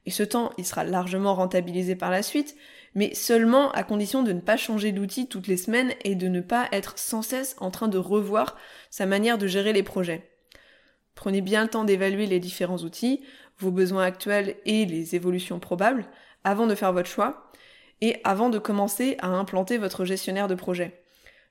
Et 0.07 0.11
ce 0.11 0.23
temps, 0.23 0.53
il 0.59 0.67
sera 0.67 0.85
largement 0.85 1.35
rentabilisé 1.35 1.97
par 1.97 2.11
la 2.11 2.23
suite, 2.23 2.57
mais 2.95 3.15
seulement 3.15 3.71
à 3.73 3.83
condition 3.83 4.23
de 4.23 4.33
ne 4.33 4.41
pas 4.41 4.57
changer 4.57 4.93
d'outil 4.93 5.29
toutes 5.29 5.47
les 5.47 5.57
semaines 5.57 5.93
et 6.05 6.15
de 6.15 6.29
ne 6.29 6.41
pas 6.41 6.69
être 6.73 6.99
sans 6.99 7.23
cesse 7.23 7.57
en 7.59 7.71
train 7.71 7.89
de 7.89 7.99
revoir 7.99 8.57
sa 8.91 9.07
manière 9.07 9.39
de 9.39 9.47
gérer 9.47 9.73
les 9.73 9.83
projets. 9.83 10.31
Prenez 11.15 11.41
bien 11.41 11.63
le 11.63 11.71
temps 11.71 11.85
d'évaluer 11.85 12.27
les 12.27 12.41
différents 12.41 12.79
outils, 12.79 13.23
vos 13.59 13.71
besoins 13.71 14.05
actuels 14.05 14.57
et 14.67 14.85
les 14.85 15.15
évolutions 15.15 15.61
probables 15.61 16.05
avant 16.43 16.67
de 16.67 16.75
faire 16.75 16.93
votre 16.93 17.09
choix 17.09 17.51
et 18.05 18.21
avant 18.23 18.51
de 18.51 18.59
commencer 18.59 19.17
à 19.21 19.29
implanter 19.29 19.79
votre 19.79 20.05
gestionnaire 20.05 20.47
de 20.47 20.55
projet. 20.55 21.01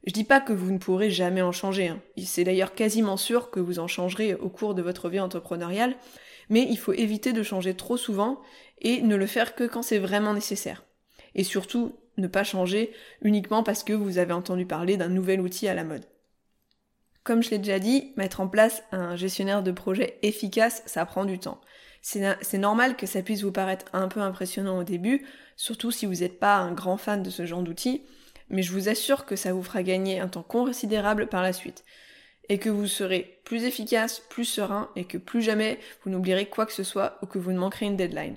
Je 0.06 0.14
dis 0.14 0.24
pas 0.24 0.40
que 0.40 0.54
vous 0.54 0.72
ne 0.72 0.78
pourrez 0.78 1.10
jamais 1.10 1.42
en 1.42 1.52
changer, 1.52 1.88
hein. 1.88 2.00
c'est 2.24 2.44
d'ailleurs 2.44 2.76
quasiment 2.76 3.18
sûr 3.18 3.50
que 3.50 3.60
vous 3.60 3.80
en 3.80 3.88
changerez 3.88 4.36
au 4.36 4.50
cours 4.50 4.76
de 4.76 4.84
votre 4.84 5.10
vie 5.10 5.20
entrepreneuriale, 5.20 5.96
mais 6.50 6.68
il 6.70 6.78
faut 6.78 6.94
éviter 6.94 7.34
de 7.34 7.42
changer 7.42 7.74
trop 7.74 7.98
souvent 7.98 8.40
et 8.84 9.02
ne 9.02 9.16
le 9.16 9.26
faire 9.26 9.56
que 9.56 9.64
quand 9.64 9.82
c'est 9.82 9.98
vraiment 9.98 10.36
nécessaire 10.36 10.84
et 11.34 11.44
surtout 11.44 11.96
ne 12.18 12.28
pas 12.28 12.44
changer 12.44 12.94
uniquement 13.24 13.64
parce 13.64 13.84
que 13.84 13.94
vous 13.94 14.20
avez 14.20 14.34
entendu 14.34 14.68
parler 14.68 14.96
d'un 14.96 15.10
nouvel 15.10 15.42
outil 15.42 15.68
à 15.68 15.74
la 15.74 15.84
mode. 15.84 16.06
Comme 17.24 17.42
je 17.42 17.50
l'ai 17.50 17.58
déjà 17.58 17.80
dit, 17.80 18.14
mettre 18.16 18.42
en 18.42 18.48
place 18.48 18.84
un 18.92 19.16
gestionnaire 19.16 19.64
de 19.64 19.72
projet 19.72 20.20
efficace, 20.22 20.84
ça 20.86 21.04
prend 21.08 21.26
du 21.26 21.40
temps. 21.40 21.62
C'est 22.06 22.58
normal 22.58 22.98
que 22.98 23.06
ça 23.06 23.22
puisse 23.22 23.44
vous 23.44 23.54
paraître 23.54 23.86
un 23.94 24.10
peu 24.10 24.20
impressionnant 24.20 24.78
au 24.78 24.84
début, 24.84 25.26
surtout 25.56 25.90
si 25.90 26.06
vous 26.06 26.16
n'êtes 26.16 26.38
pas 26.38 26.58
un 26.58 26.74
grand 26.74 26.98
fan 26.98 27.24
de 27.24 27.30
ce 27.30 27.46
genre 27.46 27.64
d'outil, 27.64 28.04
mais 28.50 28.62
je 28.62 28.74
vous 28.74 28.90
assure 28.90 29.26
que 29.26 29.38
ça 29.38 29.54
vous 29.54 29.64
fera 29.64 29.84
gagner 29.84 30.20
un 30.20 30.28
temps 30.28 30.44
considérable 30.44 31.28
par 31.28 31.42
la 31.42 31.54
suite, 31.54 31.86
et 32.50 32.60
que 32.60 32.70
vous 32.70 32.88
serez 32.88 33.40
plus 33.46 33.64
efficace, 33.64 34.22
plus 34.30 34.44
serein, 34.44 34.90
et 34.98 35.06
que 35.06 35.18
plus 35.18 35.42
jamais 35.42 35.80
vous 36.04 36.12
n'oublierez 36.12 36.48
quoi 36.48 36.66
que 36.66 36.74
ce 36.74 36.84
soit 36.84 37.18
ou 37.22 37.26
que 37.26 37.40
vous 37.40 37.54
ne 37.54 37.60
manquerez 37.60 37.86
une 37.86 37.96
deadline. 37.96 38.36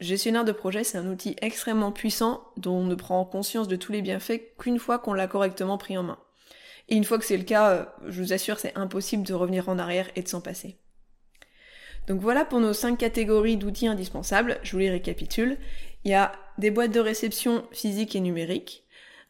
Le 0.00 0.06
gestionnaire 0.06 0.44
de 0.44 0.50
projet, 0.50 0.82
c'est 0.82 0.98
un 0.98 1.06
outil 1.06 1.36
extrêmement 1.40 1.92
puissant 1.92 2.42
dont 2.56 2.78
on 2.78 2.84
ne 2.84 2.96
prend 2.96 3.24
conscience 3.24 3.68
de 3.68 3.76
tous 3.76 3.92
les 3.92 4.02
bienfaits 4.02 4.56
qu'une 4.58 4.80
fois 4.80 4.98
qu'on 4.98 5.12
l'a 5.12 5.28
correctement 5.28 5.78
pris 5.78 5.96
en 5.96 6.02
main. 6.02 6.18
Et 6.88 6.96
une 6.96 7.04
fois 7.04 7.18
que 7.18 7.24
c'est 7.24 7.36
le 7.36 7.44
cas, 7.44 7.70
euh, 7.70 7.84
je 8.08 8.20
vous 8.20 8.32
assure, 8.32 8.58
c'est 8.58 8.76
impossible 8.76 9.22
de 9.22 9.34
revenir 9.34 9.68
en 9.68 9.78
arrière 9.78 10.10
et 10.16 10.22
de 10.22 10.28
s'en 10.28 10.40
passer. 10.40 10.76
Donc 12.08 12.20
voilà 12.20 12.44
pour 12.44 12.60
nos 12.60 12.72
cinq 12.72 12.98
catégories 12.98 13.56
d'outils 13.56 13.86
indispensables, 13.86 14.58
je 14.62 14.72
vous 14.72 14.78
les 14.78 14.90
récapitule. 14.90 15.56
Il 16.04 16.10
y 16.10 16.14
a 16.14 16.32
des 16.58 16.70
boîtes 16.70 16.90
de 16.90 17.00
réception 17.00 17.64
physiques 17.70 18.16
et 18.16 18.20
numériques, 18.20 18.84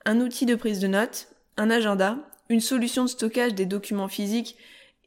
un 0.04 0.20
outil 0.20 0.46
de 0.46 0.54
prise 0.54 0.80
de 0.80 0.88
notes, 0.88 1.28
un 1.56 1.70
agenda, 1.70 2.18
une 2.48 2.60
solution 2.60 3.04
de 3.04 3.08
stockage 3.08 3.54
des 3.54 3.66
documents 3.66 4.08
physiques 4.08 4.56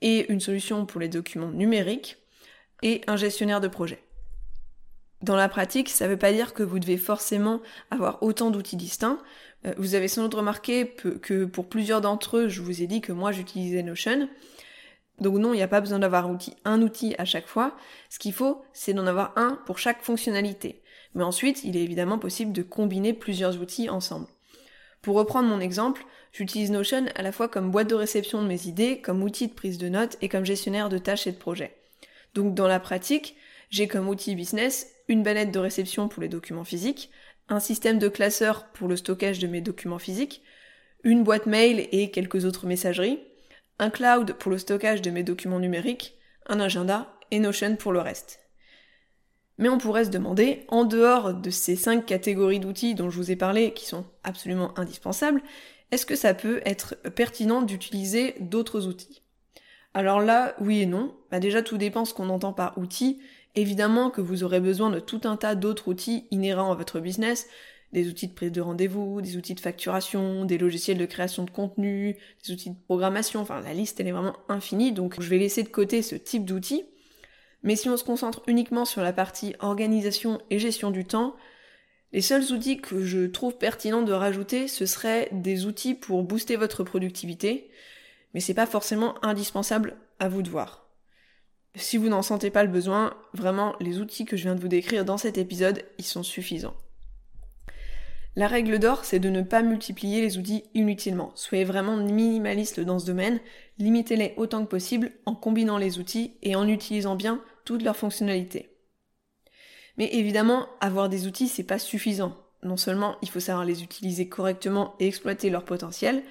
et 0.01 0.32
une 0.32 0.39
solution 0.39 0.86
pour 0.86 1.01
les 1.01 1.08
documents 1.08 1.51
numériques, 1.51 2.17
et 2.84 3.01
un 3.08 3.15
gestionnaire 3.15 3.62
de 3.62 3.67
projet. 3.67 3.99
Dans 5.21 5.36
la 5.36 5.49
pratique, 5.49 5.89
ça 5.89 6.06
ne 6.06 6.12
veut 6.12 6.19
pas 6.19 6.32
dire 6.32 6.54
que 6.54 6.62
vous 6.62 6.78
devez 6.78 6.97
forcément 6.97 7.62
avoir 7.89 8.21
autant 8.21 8.51
d'outils 8.51 8.75
distincts. 8.75 9.19
Euh, 9.65 9.73
vous 9.78 9.95
avez 9.95 10.08
sans 10.08 10.23
doute 10.23 10.36
remarqué 10.36 10.89
que 10.89 11.45
pour 11.45 11.67
plusieurs 11.67 12.01
d'entre 12.01 12.38
eux, 12.38 12.47
je 12.47 12.62
vous 12.62 12.82
ai 12.82 12.88
dit 12.88 13.01
que 13.01 13.12
moi 13.12 13.32
j'utilisais 13.32 13.82
Notion. 13.82 14.30
Donc 15.19 15.38
non, 15.38 15.54
il 15.54 15.58
n'y 15.58 15.63
a 15.63 15.67
pas 15.67 15.82
besoin 15.82 15.99
d'avoir 15.99 16.30
un 16.65 16.82
outil 16.82 17.15
à 17.17 17.25
chaque 17.25 17.47
fois. 17.47 17.75
Ce 18.10 18.19
qu'il 18.19 18.34
faut, 18.34 18.63
c'est 18.73 18.93
d'en 18.93 19.08
avoir 19.08 19.34
un 19.38 19.60
pour 19.65 19.80
chaque 19.80 20.01
fonctionnalité. 20.01 20.82
Mais 21.13 21.23
ensuite, 21.23 21.63
il 21.63 21.78
est 21.78 21.84
évidemment 21.84 22.19
possible 22.19 22.51
de 22.51 22.62
combiner 22.62 23.13
plusieurs 23.13 23.62
outils 23.62 23.89
ensemble. 23.89 24.28
Pour 25.01 25.15
reprendre 25.15 25.47
mon 25.47 25.60
exemple, 25.62 26.06
j'utilise 26.34 26.71
Notion 26.71 27.06
à 27.15 27.21
la 27.21 27.32
fois 27.32 27.47
comme 27.47 27.71
boîte 27.71 27.89
de 27.89 27.95
réception 27.95 28.41
de 28.41 28.47
mes 28.47 28.67
idées, 28.67 28.99
comme 28.99 29.23
outil 29.23 29.47
de 29.47 29.54
prise 29.54 29.78
de 29.78 29.88
notes 29.88 30.17
et 30.21 30.30
comme 30.30 30.45
gestionnaire 30.45 30.89
de 30.89 30.97
tâches 30.97 31.28
et 31.28 31.32
de 31.32 31.38
projets. 31.38 31.75
Donc 32.34 32.54
dans 32.54 32.67
la 32.67 32.80
pratique, 32.80 33.38
j'ai 33.69 33.88
comme 33.88 34.10
outil 34.10 34.36
business 34.36 34.88
une 35.08 35.23
banette 35.23 35.51
de 35.51 35.60
réception 35.60 36.08
pour 36.08 36.21
les 36.21 36.28
documents 36.28 36.63
physiques, 36.63 37.10
un 37.47 37.60
système 37.60 37.99
de 37.99 38.08
classeur 38.08 38.65
pour 38.73 38.88
le 38.88 38.97
stockage 38.97 39.39
de 39.39 39.47
mes 39.47 39.62
documents 39.62 39.99
physiques, 39.99 40.41
une 41.04 41.23
boîte 41.23 41.45
mail 41.45 41.88
et 41.91 42.10
quelques 42.10 42.45
autres 42.45 42.65
messageries, 42.65 43.19
un 43.79 43.89
cloud 43.89 44.33
pour 44.33 44.51
le 44.51 44.57
stockage 44.57 45.01
de 45.01 45.11
mes 45.11 45.23
documents 45.23 45.59
numériques, 45.59 46.17
un 46.47 46.59
agenda 46.59 47.13
et 47.31 47.39
Notion 47.39 47.75
pour 47.75 47.91
le 47.91 47.99
reste. 47.99 48.39
Mais 49.57 49.69
on 49.69 49.77
pourrait 49.77 50.05
se 50.05 50.09
demander, 50.09 50.65
en 50.67 50.83
dehors 50.83 51.33
de 51.33 51.49
ces 51.49 51.75
cinq 51.75 52.05
catégories 52.05 52.59
d'outils 52.59 52.95
dont 52.95 53.09
je 53.09 53.17
vous 53.17 53.31
ai 53.31 53.35
parlé, 53.35 53.73
qui 53.73 53.85
sont 53.85 54.05
absolument 54.23 54.77
indispensables, 54.77 55.41
est-ce 55.91 56.05
que 56.05 56.15
ça 56.15 56.33
peut 56.33 56.61
être 56.65 56.95
pertinent 57.15 57.61
d'utiliser 57.61 58.35
d'autres 58.39 58.88
outils? 58.88 59.21
Alors 59.93 60.19
là, 60.19 60.55
oui 60.59 60.81
et 60.81 60.85
non. 60.85 61.15
Bah 61.31 61.39
déjà, 61.39 61.61
tout 61.61 61.77
dépend 61.77 62.03
ce 62.03 62.13
qu'on 62.13 62.29
entend 62.29 62.51
par 62.51 62.77
outil 62.77 63.21
Évidemment 63.55 64.09
que 64.09 64.19
vous 64.19 64.43
aurez 64.43 64.59
besoin 64.59 64.89
de 64.89 64.99
tout 64.99 65.21
un 65.23 65.38
tas 65.38 65.55
d'autres 65.55 65.88
outils 65.88 66.27
inhérents 66.29 66.73
à 66.73 66.75
votre 66.75 66.99
business, 66.99 67.47
des 67.91 68.09
outils 68.09 68.27
de 68.27 68.33
prise 68.33 68.51
de 68.51 68.61
rendez-vous, 68.61 69.21
des 69.21 69.37
outils 69.37 69.55
de 69.55 69.59
facturation, 69.59 70.45
des 70.45 70.57
logiciels 70.57 70.97
de 70.97 71.05
création 71.05 71.43
de 71.43 71.49
contenu, 71.49 72.17
des 72.45 72.53
outils 72.53 72.71
de 72.71 72.75
programmation, 72.85 73.41
enfin 73.41 73.61
la 73.61 73.73
liste 73.73 73.99
elle 73.99 74.07
est 74.07 74.11
vraiment 74.11 74.35
infinie, 74.49 74.91
donc 74.91 75.21
je 75.21 75.29
vais 75.29 75.37
laisser 75.37 75.63
de 75.63 75.69
côté 75.69 76.01
ce 76.01 76.15
type 76.15 76.45
d'outils. 76.45 76.85
Mais 77.63 77.75
si 77.75 77.89
on 77.89 77.97
se 77.97 78.03
concentre 78.03 78.43
uniquement 78.47 78.85
sur 78.85 79.01
la 79.01 79.13
partie 79.13 79.55
organisation 79.59 80.39
et 80.49 80.59
gestion 80.59 80.91
du 80.91 81.05
temps, 81.05 81.35
les 82.11 82.21
seuls 82.21 82.53
outils 82.53 82.77
que 82.77 83.03
je 83.03 83.25
trouve 83.25 83.57
pertinent 83.57 84.01
de 84.01 84.13
rajouter, 84.13 84.67
ce 84.67 84.85
seraient 84.85 85.29
des 85.31 85.65
outils 85.65 85.95
pour 85.95 86.23
booster 86.23 86.55
votre 86.55 86.83
productivité, 86.83 87.69
mais 88.33 88.39
c'est 88.39 88.53
pas 88.53 88.67
forcément 88.67 89.15
indispensable 89.25 89.97
à 90.19 90.29
vous 90.29 90.41
de 90.41 90.49
voir. 90.49 90.87
Si 91.75 91.97
vous 91.97 92.07
n'en 92.07 92.21
sentez 92.21 92.51
pas 92.51 92.63
le 92.63 92.71
besoin, 92.71 93.13
vraiment, 93.33 93.75
les 93.81 93.99
outils 93.99 94.23
que 94.23 94.37
je 94.37 94.43
viens 94.43 94.55
de 94.55 94.61
vous 94.61 94.69
décrire 94.69 95.03
dans 95.03 95.17
cet 95.17 95.37
épisode, 95.37 95.83
ils 95.97 96.05
sont 96.05 96.23
suffisants. 96.23 96.75
La 98.37 98.47
règle 98.47 98.79
d'or, 98.79 99.05
c'est 99.05 99.19
de 99.19 99.29
ne 99.29 99.41
pas 99.41 99.61
multiplier 99.61 100.21
les 100.21 100.37
outils 100.37 100.65
inutilement. 100.73 101.31
Soyez 101.35 101.63
vraiment 101.63 101.95
minimaliste 101.95 102.81
dans 102.81 102.99
ce 102.99 103.05
domaine, 103.05 103.39
limitez-les 103.79 104.33
autant 104.35 104.65
que 104.65 104.69
possible 104.69 105.11
en 105.25 105.35
combinant 105.35 105.77
les 105.77 105.99
outils 105.99 106.33
et 106.41 106.57
en 106.57 106.67
utilisant 106.67 107.15
bien 107.15 107.41
toutes 107.63 107.83
leurs 107.83 107.95
fonctionnalités. 107.95 108.69
Mais 109.97 110.13
évidemment, 110.13 110.67
avoir 110.81 111.07
des 111.07 111.27
outils, 111.27 111.47
c'est 111.47 111.63
pas 111.63 111.79
suffisant. 111.79 112.35
Non 112.61 112.75
seulement 112.75 113.15
il 113.21 113.29
faut 113.29 113.39
savoir 113.39 113.63
les 113.63 113.83
utiliser 113.83 114.27
correctement 114.27 114.95
et 114.99 115.07
exploiter 115.07 115.49
leur 115.49 115.63
potentiel, 115.63 116.21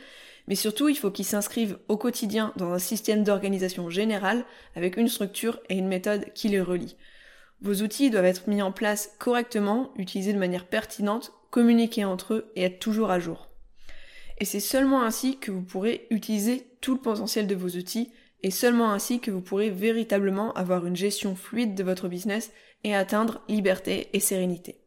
mais 0.47 0.57
surtout 0.57 0.91
il 0.91 0.99
faut 0.99 1.11
qu'ils 1.11 1.25
s'inscrivent 1.25 1.79
au 1.89 1.97
quotidien 1.97 2.53
dans 2.57 2.73
un 2.73 2.79
système 2.79 3.25
d'organisation 3.25 3.89
général 3.89 4.45
avec 4.77 4.99
une 4.99 5.09
structure 5.09 5.59
et 5.71 5.79
une 5.79 5.89
méthode 5.89 6.27
qui 6.35 6.49
les 6.49 6.61
relie. 6.61 6.97
Vos 7.63 7.83
outils 7.83 8.11
doivent 8.11 8.27
être 8.27 8.47
mis 8.47 8.61
en 8.61 8.73
place 8.73 9.13
correctement, 9.19 9.91
utilisés 9.97 10.35
de 10.35 10.39
manière 10.39 10.67
pertinente, 10.67 11.33
communiquer 11.55 12.05
entre 12.05 12.35
eux 12.35 12.51
et 12.57 12.65
être 12.65 12.81
toujours 12.81 13.13
à 13.13 13.21
jour. 13.21 13.49
Et 14.41 14.45
c'est 14.45 14.59
seulement 14.59 15.05
ainsi 15.05 15.39
que 15.39 15.53
vous 15.53 15.63
pourrez 15.63 16.09
utiliser 16.11 16.67
tout 16.81 16.95
le 16.95 17.01
potentiel 17.01 17.47
de 17.47 17.55
vos 17.55 17.69
outils 17.69 18.11
et 18.43 18.51
seulement 18.51 18.91
ainsi 18.91 19.21
que 19.21 19.31
vous 19.31 19.41
pourrez 19.41 19.71
véritablement 19.71 20.53
avoir 20.55 20.85
une 20.85 20.97
gestion 20.97 21.37
fluide 21.37 21.77
de 21.77 21.85
votre 21.85 22.09
business 22.09 22.51
et 22.83 22.93
atteindre 22.93 23.41
liberté 23.49 24.09
et 24.13 24.19
sérénité. 24.19 24.81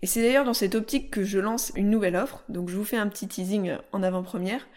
Et 0.00 0.06
c'est 0.06 0.22
d'ailleurs 0.22 0.44
dans 0.44 0.54
cette 0.54 0.76
optique 0.76 1.10
que 1.10 1.24
je 1.24 1.40
lance 1.40 1.72
une 1.74 1.90
nouvelle 1.90 2.14
offre, 2.14 2.44
donc 2.48 2.68
je 2.68 2.76
vous 2.76 2.84
fais 2.84 2.96
un 2.96 3.08
petit 3.08 3.26
teasing 3.26 3.72
en 3.90 4.04
avant-première. 4.04 4.68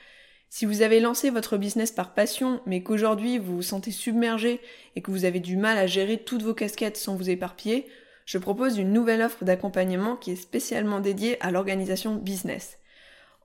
Si 0.50 0.66
vous 0.66 0.82
avez 0.82 1.00
lancé 1.00 1.30
votre 1.30 1.58
business 1.58 1.92
par 1.92 2.16
passion, 2.16 2.62
mais 2.66 2.82
qu'aujourd'hui 2.82 3.38
vous 3.38 3.58
vous 3.58 3.62
sentez 3.62 3.92
submergé 3.92 4.60
et 4.96 5.04
que 5.04 5.12
vous 5.12 5.26
avez 5.26 5.40
du 5.40 5.56
mal 5.56 5.78
à 5.78 5.86
gérer 5.86 6.18
toutes 6.18 6.42
vos 6.42 6.56
casquettes 6.56 6.98
sans 6.98 7.16
vous 7.16 7.30
éparpiller, 7.30 7.86
je 8.32 8.38
propose 8.38 8.78
une 8.78 8.94
nouvelle 8.94 9.24
offre 9.24 9.44
d'accompagnement 9.44 10.16
qui 10.16 10.32
est 10.32 10.38
spécialement 10.38 11.02
dédiée 11.02 11.36
à 11.42 11.52
l'organisation 11.52 12.16
business. 12.16 12.78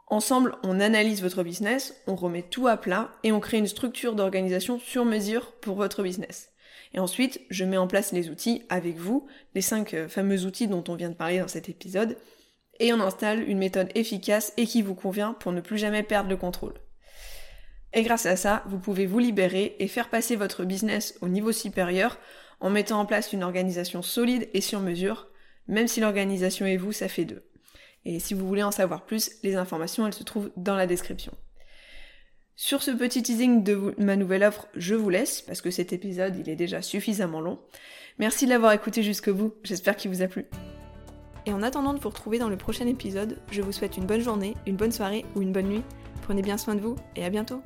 Ensemble, 0.06 0.54
on 0.62 0.78
analyse 0.78 1.22
votre 1.22 1.42
business, 1.42 2.00
on 2.06 2.14
remet 2.14 2.42
tout 2.42 2.68
à 2.68 2.76
plat 2.76 3.10
et 3.24 3.32
on 3.32 3.40
crée 3.40 3.58
une 3.58 3.66
structure 3.66 4.14
d'organisation 4.14 4.78
sur 4.78 5.04
mesure 5.04 5.50
pour 5.60 5.74
votre 5.74 6.04
business. 6.04 6.52
Et 6.94 7.00
ensuite, 7.00 7.40
je 7.50 7.64
mets 7.64 7.78
en 7.78 7.88
place 7.88 8.12
les 8.12 8.30
outils 8.30 8.62
avec 8.68 8.96
vous, 8.96 9.26
les 9.56 9.60
cinq 9.60 9.92
euh, 9.92 10.06
fameux 10.06 10.44
outils 10.44 10.68
dont 10.68 10.84
on 10.86 10.94
vient 10.94 11.10
de 11.10 11.14
parler 11.14 11.40
dans 11.40 11.48
cet 11.48 11.68
épisode, 11.68 12.16
et 12.78 12.92
on 12.92 13.00
installe 13.00 13.42
une 13.42 13.58
méthode 13.58 13.90
efficace 13.96 14.52
et 14.56 14.66
qui 14.66 14.82
vous 14.82 14.94
convient 14.94 15.32
pour 15.32 15.50
ne 15.50 15.60
plus 15.60 15.78
jamais 15.78 16.04
perdre 16.04 16.30
le 16.30 16.36
contrôle. 16.36 16.74
Et 17.92 18.04
grâce 18.04 18.26
à 18.26 18.36
ça, 18.36 18.62
vous 18.66 18.78
pouvez 18.78 19.06
vous 19.06 19.18
libérer 19.18 19.74
et 19.80 19.88
faire 19.88 20.10
passer 20.10 20.36
votre 20.36 20.64
business 20.64 21.18
au 21.22 21.28
niveau 21.28 21.50
supérieur 21.50 22.18
en 22.60 22.70
mettant 22.70 23.00
en 23.00 23.06
place 23.06 23.32
une 23.32 23.42
organisation 23.42 24.02
solide 24.02 24.48
et 24.54 24.60
sur 24.60 24.80
mesure, 24.80 25.28
même 25.68 25.88
si 25.88 26.00
l'organisation 26.00 26.66
et 26.66 26.76
vous, 26.76 26.92
ça 26.92 27.08
fait 27.08 27.24
deux. 27.24 27.44
Et 28.04 28.20
si 28.20 28.34
vous 28.34 28.46
voulez 28.46 28.62
en 28.62 28.70
savoir 28.70 29.04
plus, 29.04 29.32
les 29.42 29.56
informations, 29.56 30.06
elles 30.06 30.12
se 30.12 30.22
trouvent 30.22 30.50
dans 30.56 30.76
la 30.76 30.86
description. 30.86 31.32
Sur 32.54 32.82
ce 32.82 32.90
petit 32.90 33.22
teasing 33.22 33.62
de 33.62 33.94
ma 33.98 34.16
nouvelle 34.16 34.44
offre, 34.44 34.68
je 34.74 34.94
vous 34.94 35.10
laisse, 35.10 35.42
parce 35.42 35.60
que 35.60 35.70
cet 35.70 35.92
épisode, 35.92 36.36
il 36.36 36.48
est 36.48 36.56
déjà 36.56 36.80
suffisamment 36.80 37.40
long. 37.40 37.58
Merci 38.18 38.46
de 38.46 38.50
l'avoir 38.50 38.72
écouté 38.72 39.02
jusqu'au 39.02 39.34
bout, 39.34 39.54
j'espère 39.62 39.96
qu'il 39.96 40.10
vous 40.10 40.22
a 40.22 40.28
plu. 40.28 40.46
Et 41.44 41.52
en 41.52 41.62
attendant 41.62 41.92
de 41.92 42.00
vous 42.00 42.08
retrouver 42.08 42.38
dans 42.38 42.48
le 42.48 42.56
prochain 42.56 42.86
épisode, 42.86 43.38
je 43.50 43.60
vous 43.60 43.72
souhaite 43.72 43.96
une 43.96 44.06
bonne 44.06 44.22
journée, 44.22 44.54
une 44.66 44.76
bonne 44.76 44.92
soirée 44.92 45.24
ou 45.34 45.42
une 45.42 45.52
bonne 45.52 45.68
nuit. 45.68 45.82
Prenez 46.22 46.42
bien 46.42 46.58
soin 46.58 46.74
de 46.74 46.80
vous 46.80 46.96
et 47.14 47.24
à 47.24 47.30
bientôt 47.30 47.60